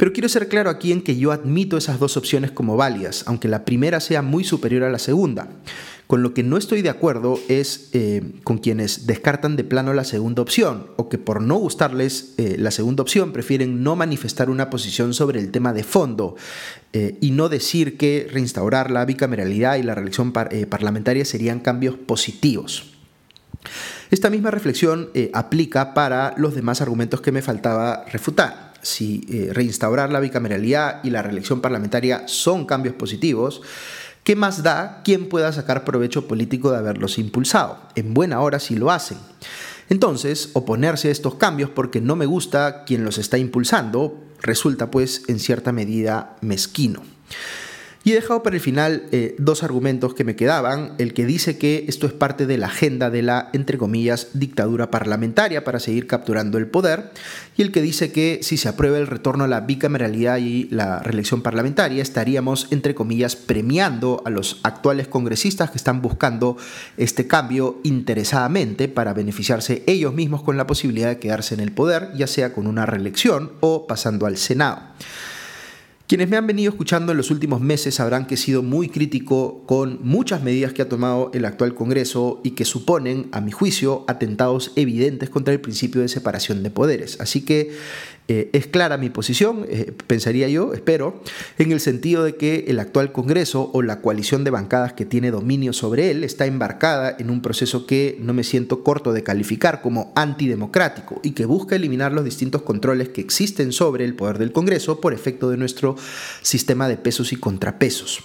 Pero 0.00 0.14
quiero 0.14 0.30
ser 0.30 0.48
claro 0.48 0.70
aquí 0.70 0.92
en 0.92 1.02
que 1.02 1.18
yo 1.18 1.30
admito 1.30 1.76
esas 1.76 1.98
dos 1.98 2.16
opciones 2.16 2.50
como 2.50 2.78
válidas, 2.78 3.24
aunque 3.26 3.48
la 3.48 3.66
primera 3.66 4.00
sea 4.00 4.22
muy 4.22 4.44
superior 4.44 4.84
a 4.84 4.90
la 4.90 4.98
segunda. 4.98 5.50
Con 6.10 6.24
lo 6.24 6.34
que 6.34 6.42
no 6.42 6.56
estoy 6.56 6.82
de 6.82 6.88
acuerdo 6.88 7.38
es 7.46 7.88
eh, 7.92 8.32
con 8.42 8.58
quienes 8.58 9.06
descartan 9.06 9.54
de 9.54 9.62
plano 9.62 9.94
la 9.94 10.02
segunda 10.02 10.42
opción 10.42 10.88
o 10.96 11.08
que 11.08 11.18
por 11.18 11.40
no 11.40 11.54
gustarles 11.54 12.34
eh, 12.36 12.56
la 12.58 12.72
segunda 12.72 13.02
opción 13.02 13.32
prefieren 13.32 13.84
no 13.84 13.94
manifestar 13.94 14.50
una 14.50 14.70
posición 14.70 15.14
sobre 15.14 15.38
el 15.38 15.52
tema 15.52 15.72
de 15.72 15.84
fondo 15.84 16.34
eh, 16.92 17.16
y 17.20 17.30
no 17.30 17.48
decir 17.48 17.96
que 17.96 18.28
reinstaurar 18.28 18.90
la 18.90 19.04
bicameralidad 19.04 19.76
y 19.76 19.84
la 19.84 19.94
reelección 19.94 20.32
parlamentaria 20.32 21.24
serían 21.24 21.60
cambios 21.60 21.94
positivos. 21.94 22.90
Esta 24.10 24.30
misma 24.30 24.50
reflexión 24.50 25.10
aplica 25.32 25.94
para 25.94 26.34
los 26.36 26.56
demás 26.56 26.80
argumentos 26.80 27.20
que 27.20 27.30
me 27.30 27.40
faltaba 27.40 28.04
refutar. 28.06 28.72
Si 28.82 29.28
reinstaurar 29.52 30.10
la 30.10 30.18
bicameralidad 30.18 31.04
y 31.04 31.10
la 31.10 31.22
reelección 31.22 31.60
parlamentaria 31.60 32.26
son 32.26 32.66
cambios 32.66 32.96
positivos, 32.96 33.62
¿Qué 34.24 34.36
más 34.36 34.62
da 34.62 35.02
quien 35.02 35.28
pueda 35.28 35.52
sacar 35.52 35.84
provecho 35.84 36.28
político 36.28 36.70
de 36.70 36.78
haberlos 36.78 37.18
impulsado? 37.18 37.78
En 37.94 38.14
buena 38.14 38.40
hora 38.40 38.60
si 38.60 38.76
lo 38.76 38.90
hacen. 38.90 39.18
Entonces, 39.88 40.50
oponerse 40.52 41.08
a 41.08 41.10
estos 41.10 41.34
cambios 41.34 41.70
porque 41.70 42.00
no 42.00 42.16
me 42.16 42.26
gusta 42.26 42.84
quien 42.84 43.04
los 43.04 43.18
está 43.18 43.38
impulsando 43.38 44.18
resulta 44.40 44.90
pues 44.90 45.22
en 45.28 45.38
cierta 45.38 45.72
medida 45.72 46.36
mezquino. 46.40 47.02
Y 48.02 48.12
he 48.12 48.14
dejado 48.14 48.42
para 48.42 48.56
el 48.56 48.62
final 48.62 49.04
eh, 49.12 49.34
dos 49.38 49.62
argumentos 49.62 50.14
que 50.14 50.24
me 50.24 50.34
quedaban. 50.34 50.94
El 50.96 51.12
que 51.12 51.26
dice 51.26 51.58
que 51.58 51.84
esto 51.86 52.06
es 52.06 52.14
parte 52.14 52.46
de 52.46 52.56
la 52.56 52.68
agenda 52.68 53.10
de 53.10 53.20
la, 53.20 53.50
entre 53.52 53.76
comillas, 53.76 54.28
dictadura 54.32 54.90
parlamentaria 54.90 55.64
para 55.64 55.80
seguir 55.80 56.06
capturando 56.06 56.56
el 56.56 56.66
poder. 56.66 57.10
Y 57.58 57.62
el 57.62 57.72
que 57.72 57.82
dice 57.82 58.10
que 58.10 58.40
si 58.42 58.56
se 58.56 58.70
aprueba 58.70 58.96
el 58.96 59.06
retorno 59.06 59.44
a 59.44 59.48
la 59.48 59.60
bicameralidad 59.60 60.38
y 60.38 60.66
la 60.70 61.00
reelección 61.00 61.42
parlamentaria, 61.42 62.02
estaríamos, 62.02 62.68
entre 62.70 62.94
comillas, 62.94 63.36
premiando 63.36 64.22
a 64.24 64.30
los 64.30 64.60
actuales 64.62 65.06
congresistas 65.06 65.70
que 65.70 65.76
están 65.76 66.00
buscando 66.00 66.56
este 66.96 67.26
cambio 67.26 67.80
interesadamente 67.84 68.88
para 68.88 69.12
beneficiarse 69.12 69.84
ellos 69.86 70.14
mismos 70.14 70.42
con 70.42 70.56
la 70.56 70.66
posibilidad 70.66 71.08
de 71.10 71.18
quedarse 71.18 71.52
en 71.52 71.60
el 71.60 71.72
poder, 71.72 72.12
ya 72.16 72.26
sea 72.26 72.54
con 72.54 72.66
una 72.66 72.86
reelección 72.86 73.52
o 73.60 73.86
pasando 73.86 74.24
al 74.24 74.38
Senado. 74.38 74.80
Quienes 76.10 76.28
me 76.28 76.36
han 76.36 76.48
venido 76.48 76.72
escuchando 76.72 77.12
en 77.12 77.18
los 77.18 77.30
últimos 77.30 77.60
meses 77.60 77.94
sabrán 77.94 78.26
que 78.26 78.34
he 78.34 78.36
sido 78.36 78.64
muy 78.64 78.88
crítico 78.88 79.62
con 79.64 80.00
muchas 80.02 80.42
medidas 80.42 80.72
que 80.72 80.82
ha 80.82 80.88
tomado 80.88 81.30
el 81.34 81.44
actual 81.44 81.76
Congreso 81.76 82.40
y 82.42 82.50
que 82.56 82.64
suponen, 82.64 83.28
a 83.30 83.40
mi 83.40 83.52
juicio, 83.52 84.04
atentados 84.08 84.72
evidentes 84.74 85.30
contra 85.30 85.54
el 85.54 85.60
principio 85.60 86.00
de 86.00 86.08
separación 86.08 86.64
de 86.64 86.70
poderes. 86.72 87.20
Así 87.20 87.42
que 87.42 87.70
eh, 88.32 88.48
es 88.52 88.68
clara 88.68 88.96
mi 88.96 89.10
posición, 89.10 89.66
eh, 89.68 89.90
pensaría 90.06 90.48
yo, 90.48 90.72
espero, 90.72 91.20
en 91.58 91.72
el 91.72 91.80
sentido 91.80 92.22
de 92.22 92.36
que 92.36 92.66
el 92.68 92.78
actual 92.78 93.10
Congreso 93.10 93.72
o 93.74 93.82
la 93.82 94.00
coalición 94.00 94.44
de 94.44 94.52
bancadas 94.52 94.92
que 94.92 95.04
tiene 95.04 95.32
dominio 95.32 95.72
sobre 95.72 96.12
él 96.12 96.22
está 96.22 96.46
embarcada 96.46 97.16
en 97.18 97.28
un 97.28 97.42
proceso 97.42 97.86
que 97.86 98.18
no 98.20 98.32
me 98.32 98.44
siento 98.44 98.84
corto 98.84 99.12
de 99.12 99.24
calificar 99.24 99.82
como 99.82 100.12
antidemocrático 100.14 101.18
y 101.24 101.32
que 101.32 101.44
busca 101.44 101.74
eliminar 101.74 102.12
los 102.12 102.24
distintos 102.24 102.62
controles 102.62 103.08
que 103.08 103.20
existen 103.20 103.72
sobre 103.72 104.04
el 104.04 104.14
poder 104.14 104.38
del 104.38 104.52
Congreso 104.52 105.00
por 105.00 105.12
efecto 105.12 105.50
de 105.50 105.56
nuestro 105.56 105.96
sistema 106.40 106.86
de 106.86 106.98
pesos 106.98 107.32
y 107.32 107.36
contrapesos. 107.36 108.20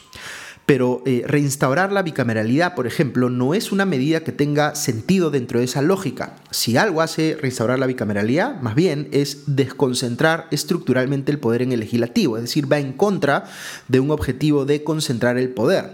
Pero 0.66 1.04
eh, 1.06 1.24
reinstaurar 1.28 1.92
la 1.92 2.02
bicameralidad, 2.02 2.74
por 2.74 2.88
ejemplo, 2.88 3.30
no 3.30 3.54
es 3.54 3.72
una 3.72 3.86
medida 3.86 4.24
que 4.24 4.32
tenga 4.32 4.74
sentido 4.74 5.30
dentro 5.30 5.60
de 5.60 5.66
esa 5.66 5.82
lógica. 5.82 6.38
Si 6.50 6.76
algo 6.76 7.02
hace 7.02 7.38
reinstaurar 7.40 7.78
la 7.78 7.86
bicameralidad, 7.86 8.60
más 8.62 8.74
bien 8.74 9.08
es 9.12 9.44
desconcentrar 9.46 10.48
estructuralmente 10.50 11.32
el 11.32 11.40
poder 11.40 11.62
en 11.62 11.72
el 11.72 11.82
legislativo, 11.82 12.38
es 12.38 12.44
decir, 12.44 12.72
va 12.72 12.80
en 12.80 12.94
contra 12.94 13.46
de 13.88 14.00
un 14.00 14.10
objetivo 14.10 14.66
de 14.66 14.84
concentrar 14.84 15.38
el 15.38 15.50
poder 15.50 15.92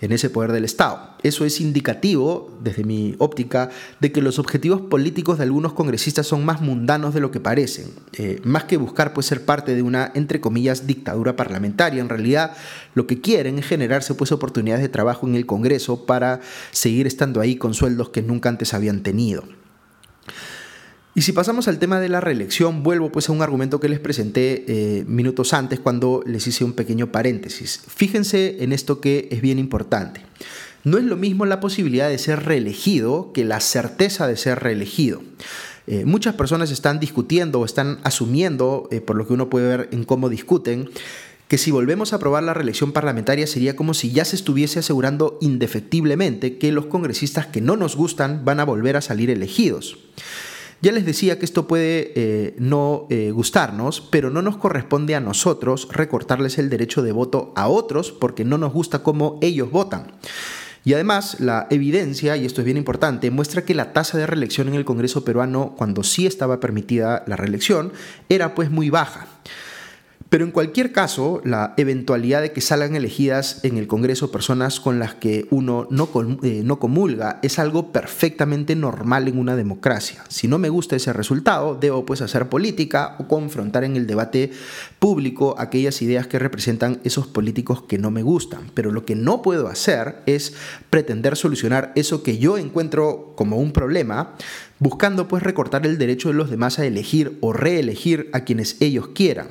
en 0.00 0.12
ese 0.12 0.30
poder 0.30 0.52
del 0.52 0.64
Estado. 0.64 1.11
Eso 1.22 1.44
es 1.44 1.60
indicativo, 1.60 2.50
desde 2.62 2.84
mi 2.84 3.14
óptica, 3.18 3.70
de 4.00 4.12
que 4.12 4.20
los 4.20 4.38
objetivos 4.38 4.80
políticos 4.80 5.38
de 5.38 5.44
algunos 5.44 5.72
congresistas 5.72 6.26
son 6.26 6.44
más 6.44 6.60
mundanos 6.60 7.14
de 7.14 7.20
lo 7.20 7.30
que 7.30 7.40
parecen. 7.40 7.86
Eh, 8.14 8.40
más 8.44 8.64
que 8.64 8.76
buscar 8.76 9.12
pues, 9.12 9.26
ser 9.26 9.44
parte 9.44 9.74
de 9.74 9.82
una, 9.82 10.10
entre 10.14 10.40
comillas, 10.40 10.86
dictadura 10.86 11.36
parlamentaria, 11.36 12.00
en 12.00 12.08
realidad 12.08 12.56
lo 12.94 13.06
que 13.06 13.20
quieren 13.20 13.58
es 13.58 13.66
generarse 13.66 14.14
pues, 14.14 14.32
oportunidades 14.32 14.82
de 14.82 14.88
trabajo 14.88 15.26
en 15.26 15.34
el 15.34 15.46
Congreso 15.46 16.06
para 16.06 16.40
seguir 16.70 17.06
estando 17.06 17.40
ahí 17.40 17.56
con 17.56 17.74
sueldos 17.74 18.10
que 18.10 18.22
nunca 18.22 18.48
antes 18.48 18.74
habían 18.74 19.02
tenido. 19.02 19.44
Y 21.14 21.22
si 21.22 21.32
pasamos 21.32 21.68
al 21.68 21.78
tema 21.78 22.00
de 22.00 22.08
la 22.08 22.22
reelección, 22.22 22.82
vuelvo 22.82 23.12
pues 23.12 23.28
a 23.28 23.32
un 23.32 23.42
argumento 23.42 23.80
que 23.80 23.88
les 23.90 24.00
presenté 24.00 24.64
eh, 24.66 25.04
minutos 25.06 25.52
antes 25.52 25.78
cuando 25.78 26.22
les 26.24 26.46
hice 26.46 26.64
un 26.64 26.72
pequeño 26.72 27.12
paréntesis. 27.12 27.82
Fíjense 27.86 28.64
en 28.64 28.72
esto 28.72 29.00
que 29.00 29.28
es 29.30 29.42
bien 29.42 29.58
importante. 29.58 30.22
No 30.84 30.98
es 30.98 31.04
lo 31.04 31.16
mismo 31.16 31.46
la 31.46 31.60
posibilidad 31.60 32.08
de 32.08 32.18
ser 32.18 32.44
reelegido 32.44 33.32
que 33.32 33.44
la 33.44 33.60
certeza 33.60 34.26
de 34.26 34.36
ser 34.36 34.60
reelegido. 34.60 35.22
Eh, 35.86 36.04
muchas 36.04 36.34
personas 36.34 36.70
están 36.70 37.00
discutiendo 37.00 37.60
o 37.60 37.64
están 37.64 37.98
asumiendo, 38.02 38.88
eh, 38.90 39.00
por 39.00 39.16
lo 39.16 39.26
que 39.26 39.32
uno 39.32 39.48
puede 39.48 39.76
ver 39.76 39.88
en 39.92 40.04
cómo 40.04 40.28
discuten, 40.28 40.90
que 41.48 41.58
si 41.58 41.70
volvemos 41.70 42.12
a 42.12 42.16
aprobar 42.16 42.42
la 42.42 42.54
reelección 42.54 42.92
parlamentaria 42.92 43.46
sería 43.46 43.76
como 43.76 43.94
si 43.94 44.10
ya 44.10 44.24
se 44.24 44.36
estuviese 44.36 44.78
asegurando 44.78 45.38
indefectiblemente 45.40 46.56
que 46.56 46.72
los 46.72 46.86
congresistas 46.86 47.46
que 47.46 47.60
no 47.60 47.76
nos 47.76 47.94
gustan 47.94 48.44
van 48.44 48.58
a 48.58 48.64
volver 48.64 48.96
a 48.96 49.02
salir 49.02 49.28
elegidos. 49.30 49.98
Ya 50.80 50.90
les 50.90 51.06
decía 51.06 51.38
que 51.38 51.44
esto 51.44 51.68
puede 51.68 52.12
eh, 52.16 52.56
no 52.58 53.06
gustarnos, 53.32 54.00
pero 54.00 54.30
no 54.30 54.42
nos 54.42 54.56
corresponde 54.56 55.14
a 55.14 55.20
nosotros 55.20 55.86
recortarles 55.92 56.58
el 56.58 56.70
derecho 56.70 57.02
de 57.02 57.12
voto 57.12 57.52
a 57.54 57.68
otros 57.68 58.10
porque 58.10 58.44
no 58.44 58.58
nos 58.58 58.72
gusta 58.72 59.04
cómo 59.04 59.38
ellos 59.42 59.70
votan. 59.70 60.12
Y 60.84 60.94
además, 60.94 61.38
la 61.38 61.68
evidencia, 61.70 62.36
y 62.36 62.44
esto 62.44 62.60
es 62.60 62.64
bien 62.64 62.76
importante, 62.76 63.30
muestra 63.30 63.64
que 63.64 63.74
la 63.74 63.92
tasa 63.92 64.18
de 64.18 64.26
reelección 64.26 64.68
en 64.68 64.74
el 64.74 64.84
Congreso 64.84 65.24
peruano, 65.24 65.74
cuando 65.76 66.02
sí 66.02 66.26
estaba 66.26 66.58
permitida 66.58 67.22
la 67.26 67.36
reelección, 67.36 67.92
era 68.28 68.54
pues 68.54 68.70
muy 68.70 68.90
baja. 68.90 69.26
Pero 70.32 70.46
en 70.46 70.50
cualquier 70.50 70.92
caso, 70.92 71.42
la 71.44 71.74
eventualidad 71.76 72.40
de 72.40 72.52
que 72.52 72.62
salgan 72.62 72.96
elegidas 72.96 73.62
en 73.64 73.76
el 73.76 73.86
Congreso 73.86 74.32
personas 74.32 74.80
con 74.80 74.98
las 74.98 75.14
que 75.14 75.46
uno 75.50 75.86
no, 75.90 76.08
eh, 76.42 76.62
no 76.64 76.78
comulga 76.78 77.38
es 77.42 77.58
algo 77.58 77.92
perfectamente 77.92 78.74
normal 78.74 79.28
en 79.28 79.38
una 79.38 79.56
democracia. 79.56 80.24
Si 80.30 80.48
no 80.48 80.56
me 80.56 80.70
gusta 80.70 80.96
ese 80.96 81.12
resultado, 81.12 81.76
debo 81.78 82.06
pues 82.06 82.22
hacer 82.22 82.48
política 82.48 83.14
o 83.18 83.28
confrontar 83.28 83.84
en 83.84 83.94
el 83.94 84.06
debate 84.06 84.52
público 84.98 85.54
aquellas 85.58 86.00
ideas 86.00 86.26
que 86.28 86.38
representan 86.38 87.00
esos 87.04 87.26
políticos 87.26 87.82
que 87.82 87.98
no 87.98 88.10
me 88.10 88.22
gustan. 88.22 88.70
Pero 88.72 88.90
lo 88.90 89.04
que 89.04 89.14
no 89.14 89.42
puedo 89.42 89.68
hacer 89.68 90.22
es 90.24 90.54
pretender 90.88 91.36
solucionar 91.36 91.92
eso 91.94 92.22
que 92.22 92.38
yo 92.38 92.56
encuentro 92.56 93.34
como 93.36 93.58
un 93.58 93.74
problema 93.74 94.34
buscando 94.78 95.28
pues 95.28 95.42
recortar 95.42 95.84
el 95.84 95.98
derecho 95.98 96.28
de 96.28 96.34
los 96.36 96.48
demás 96.48 96.78
a 96.78 96.86
elegir 96.86 97.36
o 97.42 97.52
reelegir 97.52 98.30
a 98.32 98.44
quienes 98.44 98.80
ellos 98.80 99.08
quieran. 99.08 99.48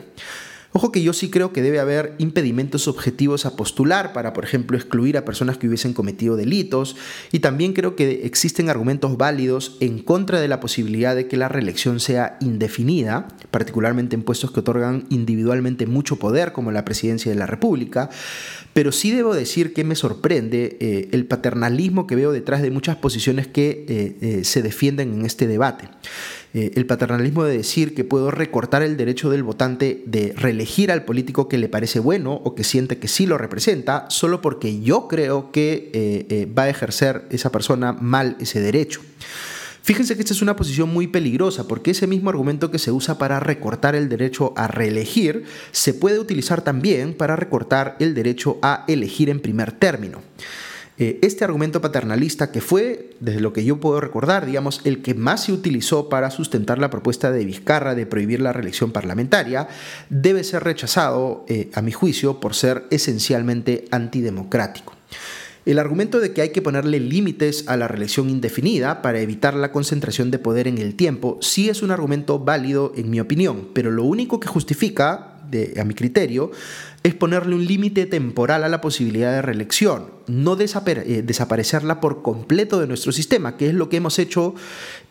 Ojo 0.73 0.91
que 0.91 1.03
yo 1.03 1.11
sí 1.11 1.29
creo 1.29 1.51
que 1.51 1.61
debe 1.61 1.79
haber 1.79 2.15
impedimentos 2.17 2.87
objetivos 2.87 3.45
a 3.45 3.57
postular 3.57 4.13
para, 4.13 4.31
por 4.31 4.45
ejemplo, 4.45 4.77
excluir 4.77 5.17
a 5.17 5.25
personas 5.25 5.57
que 5.57 5.67
hubiesen 5.67 5.93
cometido 5.93 6.37
delitos 6.37 6.95
y 7.33 7.39
también 7.39 7.73
creo 7.73 7.97
que 7.97 8.25
existen 8.25 8.69
argumentos 8.69 9.17
válidos 9.17 9.75
en 9.81 9.99
contra 9.99 10.39
de 10.39 10.47
la 10.47 10.61
posibilidad 10.61 11.13
de 11.13 11.27
que 11.27 11.35
la 11.35 11.49
reelección 11.49 11.99
sea 11.99 12.37
indefinida, 12.39 13.27
particularmente 13.51 14.15
en 14.15 14.23
puestos 14.23 14.51
que 14.51 14.61
otorgan 14.61 15.05
individualmente 15.09 15.87
mucho 15.87 16.15
poder 16.15 16.53
como 16.53 16.71
la 16.71 16.85
presidencia 16.85 17.31
de 17.31 17.37
la 17.37 17.47
República, 17.47 18.09
pero 18.73 18.93
sí 18.93 19.11
debo 19.11 19.35
decir 19.35 19.73
que 19.73 19.83
me 19.83 19.95
sorprende 19.95 20.77
eh, 20.79 21.09
el 21.11 21.25
paternalismo 21.25 22.07
que 22.07 22.15
veo 22.15 22.31
detrás 22.31 22.61
de 22.61 22.71
muchas 22.71 22.95
posiciones 22.95 23.47
que 23.47 23.85
eh, 23.89 24.17
eh, 24.21 24.43
se 24.45 24.61
defienden 24.61 25.13
en 25.13 25.25
este 25.25 25.47
debate. 25.47 25.89
Eh, 26.53 26.71
el 26.75 26.85
paternalismo 26.85 27.45
de 27.45 27.55
decir 27.55 27.95
que 27.95 28.03
puedo 28.03 28.29
recortar 28.29 28.83
el 28.83 28.97
derecho 28.97 29.29
del 29.29 29.41
votante 29.41 30.03
de 30.05 30.33
reelegir 30.35 30.91
al 30.91 31.05
político 31.05 31.47
que 31.47 31.57
le 31.57 31.69
parece 31.69 31.99
bueno 31.99 32.33
o 32.33 32.55
que 32.55 32.65
siente 32.65 32.97
que 32.97 33.07
sí 33.07 33.25
lo 33.25 33.37
representa, 33.37 34.05
solo 34.09 34.41
porque 34.41 34.81
yo 34.81 35.07
creo 35.07 35.51
que 35.53 35.91
eh, 35.93 36.25
eh, 36.29 36.45
va 36.45 36.63
a 36.63 36.69
ejercer 36.69 37.25
esa 37.29 37.53
persona 37.53 37.93
mal 37.93 38.35
ese 38.41 38.59
derecho. 38.59 38.99
Fíjense 39.81 40.15
que 40.15 40.21
esta 40.21 40.33
es 40.33 40.41
una 40.41 40.57
posición 40.57 40.93
muy 40.93 41.07
peligrosa 41.07 41.69
porque 41.69 41.91
ese 41.91 42.05
mismo 42.05 42.29
argumento 42.29 42.69
que 42.69 42.79
se 42.79 42.91
usa 42.91 43.17
para 43.17 43.39
recortar 43.39 43.95
el 43.95 44.09
derecho 44.09 44.53
a 44.57 44.67
reelegir 44.67 45.45
se 45.71 45.93
puede 45.93 46.19
utilizar 46.19 46.61
también 46.61 47.13
para 47.13 47.37
recortar 47.37 47.95
el 47.99 48.13
derecho 48.13 48.59
a 48.61 48.83
elegir 48.89 49.29
en 49.29 49.39
primer 49.39 49.71
término. 49.71 50.21
Eh, 51.01 51.17
este 51.23 51.43
argumento 51.43 51.81
paternalista, 51.81 52.51
que 52.51 52.61
fue, 52.61 53.15
desde 53.19 53.39
lo 53.39 53.53
que 53.53 53.65
yo 53.65 53.79
puedo 53.79 53.99
recordar, 53.99 54.45
digamos, 54.45 54.81
el 54.83 55.01
que 55.01 55.15
más 55.15 55.45
se 55.45 55.51
utilizó 55.51 56.09
para 56.09 56.29
sustentar 56.29 56.77
la 56.77 56.91
propuesta 56.91 57.31
de 57.31 57.43
Vizcarra 57.43 57.95
de 57.95 58.05
prohibir 58.05 58.39
la 58.39 58.53
reelección 58.53 58.91
parlamentaria, 58.91 59.67
debe 60.11 60.43
ser 60.43 60.63
rechazado, 60.63 61.43
eh, 61.47 61.71
a 61.73 61.81
mi 61.81 61.91
juicio, 61.91 62.39
por 62.39 62.53
ser 62.53 62.85
esencialmente 62.91 63.85
antidemocrático. 63.89 64.93
El 65.65 65.79
argumento 65.79 66.19
de 66.19 66.33
que 66.33 66.41
hay 66.41 66.49
que 66.49 66.61
ponerle 66.61 66.99
límites 66.99 67.67
a 67.67 67.77
la 67.77 67.87
reelección 67.87 68.29
indefinida 68.29 69.01
para 69.01 69.21
evitar 69.21 69.55
la 69.55 69.71
concentración 69.71 70.29
de 70.29 70.37
poder 70.37 70.67
en 70.67 70.77
el 70.77 70.93
tiempo 70.93 71.39
sí 71.41 71.67
es 71.69 71.81
un 71.81 71.89
argumento 71.89 72.37
válido 72.37 72.93
en 72.95 73.09
mi 73.09 73.19
opinión, 73.19 73.69
pero 73.73 73.89
lo 73.89 74.03
único 74.03 74.39
que 74.39 74.47
justifica 74.47 75.30
a 75.77 75.83
mi 75.83 75.93
criterio, 75.93 76.51
es 77.03 77.15
ponerle 77.15 77.55
un 77.55 77.65
límite 77.65 78.05
temporal 78.05 78.63
a 78.63 78.69
la 78.69 78.79
posibilidad 78.79 79.31
de 79.31 79.41
reelección, 79.41 80.11
no 80.27 80.55
eh, 80.59 81.23
desaparecerla 81.25 81.99
por 81.99 82.21
completo 82.21 82.79
de 82.79 82.85
nuestro 82.85 83.11
sistema, 83.11 83.57
que 83.57 83.67
es 83.67 83.73
lo 83.73 83.89
que 83.89 83.97
hemos 83.97 84.19
hecho 84.19 84.53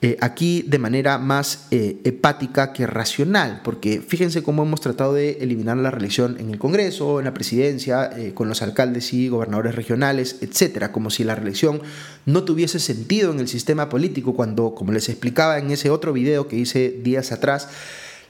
eh, 0.00 0.16
aquí 0.20 0.62
de 0.68 0.79
manera 0.79 1.18
más 1.18 1.66
eh, 1.72 1.98
hepática 2.05 2.72
que 2.72 2.87
racional, 2.87 3.61
porque 3.64 4.00
fíjense 4.00 4.44
cómo 4.44 4.62
hemos 4.62 4.81
tratado 4.81 5.14
de 5.14 5.38
eliminar 5.40 5.79
la 5.79 5.90
reelección 5.90 6.37
en 6.38 6.50
el 6.50 6.59
Congreso, 6.59 7.18
en 7.18 7.24
la 7.24 7.35
presidencia, 7.35 8.11
con 8.35 8.48
los 8.48 8.62
alcaldes 8.62 9.12
y 9.12 9.29
gobernadores 9.29 9.74
regionales, 9.74 10.38
etcétera, 10.42 10.92
como 10.92 11.11
si 11.11 11.24
la 11.24 11.35
reelección 11.35 11.83
no 12.24 12.44
tuviese 12.44 12.79
sentido 12.79 13.33
en 13.33 13.40
el 13.40 13.48
sistema 13.48 13.88
político, 13.88 14.35
cuando, 14.35 14.76
como 14.76 14.92
les 14.92 15.09
explicaba 15.09 15.59
en 15.59 15.72
ese 15.72 15.90
otro 15.90 16.12
video 16.12 16.46
que 16.46 16.57
hice 16.57 16.90
días 17.03 17.33
atrás, 17.33 17.68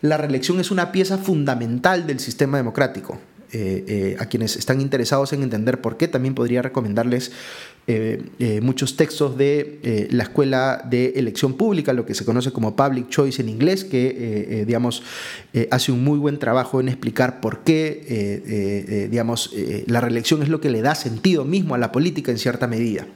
la 0.03 0.17
reelección 0.17 0.61
es 0.61 0.71
una 0.71 0.93
pieza 0.93 1.19
fundamental 1.19 2.07
del 2.07 2.21
sistema 2.21 2.57
democrático. 2.57 3.19
Eh, 3.53 3.85
eh, 3.89 4.17
a 4.21 4.27
quienes 4.27 4.55
están 4.55 4.81
interesados 4.81 5.33
en 5.33 5.43
entender 5.43 5.81
por 5.81 5.97
qué, 5.97 6.07
también 6.07 6.37
podría 6.37 6.63
recomendarles 6.63 7.33
eh, 7.89 8.61
muchos 8.63 8.97
textos 8.97 9.37
de 9.37 10.09
la 10.13 10.23
Escuela 10.23 10.87
de 10.89 11.15
Elección 11.17 11.55
Pública, 11.55 11.93
lo 11.93 12.07
que 12.07 12.15
se 12.15 12.25
conoce 12.25 12.53
como 12.53 12.77
Public 12.77 13.09
Choice 13.09 13.43
en 13.43 13.49
inglés, 13.49 13.83
que 13.83 14.63
digamos, 14.65 15.03
hace 15.73 15.91
un 15.91 16.05
muy 16.05 16.21
buen 16.21 16.39
trabajo 16.39 16.81
en 16.81 16.89
explicar 16.89 17.41
por 17.41 17.65
qué 17.65 19.09
digamos, 19.11 19.53
la 19.87 20.01
reelección 20.01 20.45
es 20.45 20.49
lo 20.49 20.61
que 20.61 20.71
le 20.71 20.83
da 20.83 20.95
sentido 20.95 21.45
mismo 21.45 21.75
a 21.75 21.79
la 21.79 21.91
política 21.91 22.31
en 22.31 22.39
cierta 22.39 22.69
medida. 22.69 23.09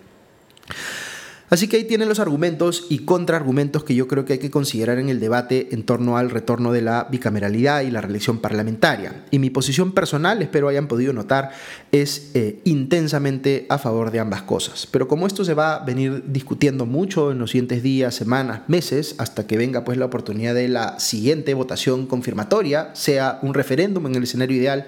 Así 1.54 1.68
que 1.68 1.76
ahí 1.76 1.84
tienen 1.84 2.08
los 2.08 2.18
argumentos 2.18 2.86
y 2.88 3.04
contraargumentos 3.04 3.84
que 3.84 3.94
yo 3.94 4.08
creo 4.08 4.24
que 4.24 4.32
hay 4.32 4.38
que 4.40 4.50
considerar 4.50 4.98
en 4.98 5.08
el 5.08 5.20
debate 5.20 5.68
en 5.70 5.84
torno 5.84 6.16
al 6.16 6.30
retorno 6.30 6.72
de 6.72 6.82
la 6.82 7.06
bicameralidad 7.08 7.82
y 7.82 7.92
la 7.92 8.00
reelección 8.00 8.40
parlamentaria. 8.40 9.24
Y 9.30 9.38
mi 9.38 9.50
posición 9.50 9.92
personal, 9.92 10.42
espero 10.42 10.66
hayan 10.66 10.88
podido 10.88 11.12
notar, 11.12 11.52
es 11.92 12.32
eh, 12.34 12.58
intensamente 12.64 13.66
a 13.68 13.78
favor 13.78 14.10
de 14.10 14.18
ambas 14.18 14.42
cosas. 14.42 14.88
Pero 14.90 15.06
como 15.06 15.28
esto 15.28 15.44
se 15.44 15.54
va 15.54 15.76
a 15.76 15.84
venir 15.84 16.24
discutiendo 16.26 16.86
mucho 16.86 17.30
en 17.30 17.38
los 17.38 17.52
siguientes 17.52 17.84
días, 17.84 18.16
semanas, 18.16 18.62
meses, 18.66 19.14
hasta 19.18 19.46
que 19.46 19.56
venga 19.56 19.84
pues 19.84 19.96
la 19.96 20.06
oportunidad 20.06 20.56
de 20.56 20.66
la 20.66 20.98
siguiente 20.98 21.54
votación 21.54 22.08
confirmatoria, 22.08 22.90
sea 22.94 23.38
un 23.42 23.54
referéndum 23.54 24.04
en 24.08 24.16
el 24.16 24.24
escenario 24.24 24.56
ideal 24.56 24.86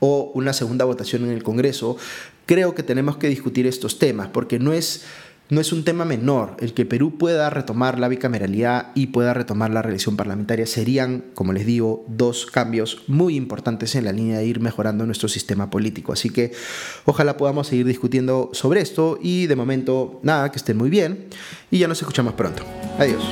o 0.00 0.32
una 0.34 0.54
segunda 0.54 0.86
votación 0.86 1.24
en 1.24 1.32
el 1.32 1.42
Congreso, 1.42 1.98
creo 2.46 2.74
que 2.74 2.82
tenemos 2.82 3.18
que 3.18 3.28
discutir 3.28 3.66
estos 3.66 3.98
temas, 3.98 4.28
porque 4.28 4.58
no 4.58 4.72
es 4.72 5.04
no 5.48 5.60
es 5.60 5.72
un 5.72 5.84
tema 5.84 6.04
menor. 6.04 6.56
El 6.60 6.74
que 6.74 6.84
Perú 6.84 7.18
pueda 7.18 7.50
retomar 7.50 7.98
la 7.98 8.08
bicameralidad 8.08 8.92
y 8.94 9.08
pueda 9.08 9.34
retomar 9.34 9.70
la 9.70 9.82
reelección 9.82 10.16
parlamentaria 10.16 10.66
serían, 10.66 11.24
como 11.34 11.52
les 11.52 11.66
digo, 11.66 12.04
dos 12.08 12.46
cambios 12.46 13.02
muy 13.06 13.36
importantes 13.36 13.94
en 13.94 14.04
la 14.04 14.12
línea 14.12 14.38
de 14.38 14.46
ir 14.46 14.60
mejorando 14.60 15.06
nuestro 15.06 15.28
sistema 15.28 15.70
político. 15.70 16.12
Así 16.12 16.30
que 16.30 16.52
ojalá 17.04 17.36
podamos 17.36 17.68
seguir 17.68 17.86
discutiendo 17.86 18.50
sobre 18.52 18.80
esto 18.80 19.18
y 19.22 19.46
de 19.46 19.56
momento 19.56 20.20
nada, 20.22 20.50
que 20.50 20.58
estén 20.58 20.76
muy 20.76 20.90
bien 20.90 21.26
y 21.70 21.78
ya 21.78 21.88
nos 21.88 22.00
escuchamos 22.00 22.34
pronto. 22.34 22.62
Adiós. 22.98 23.22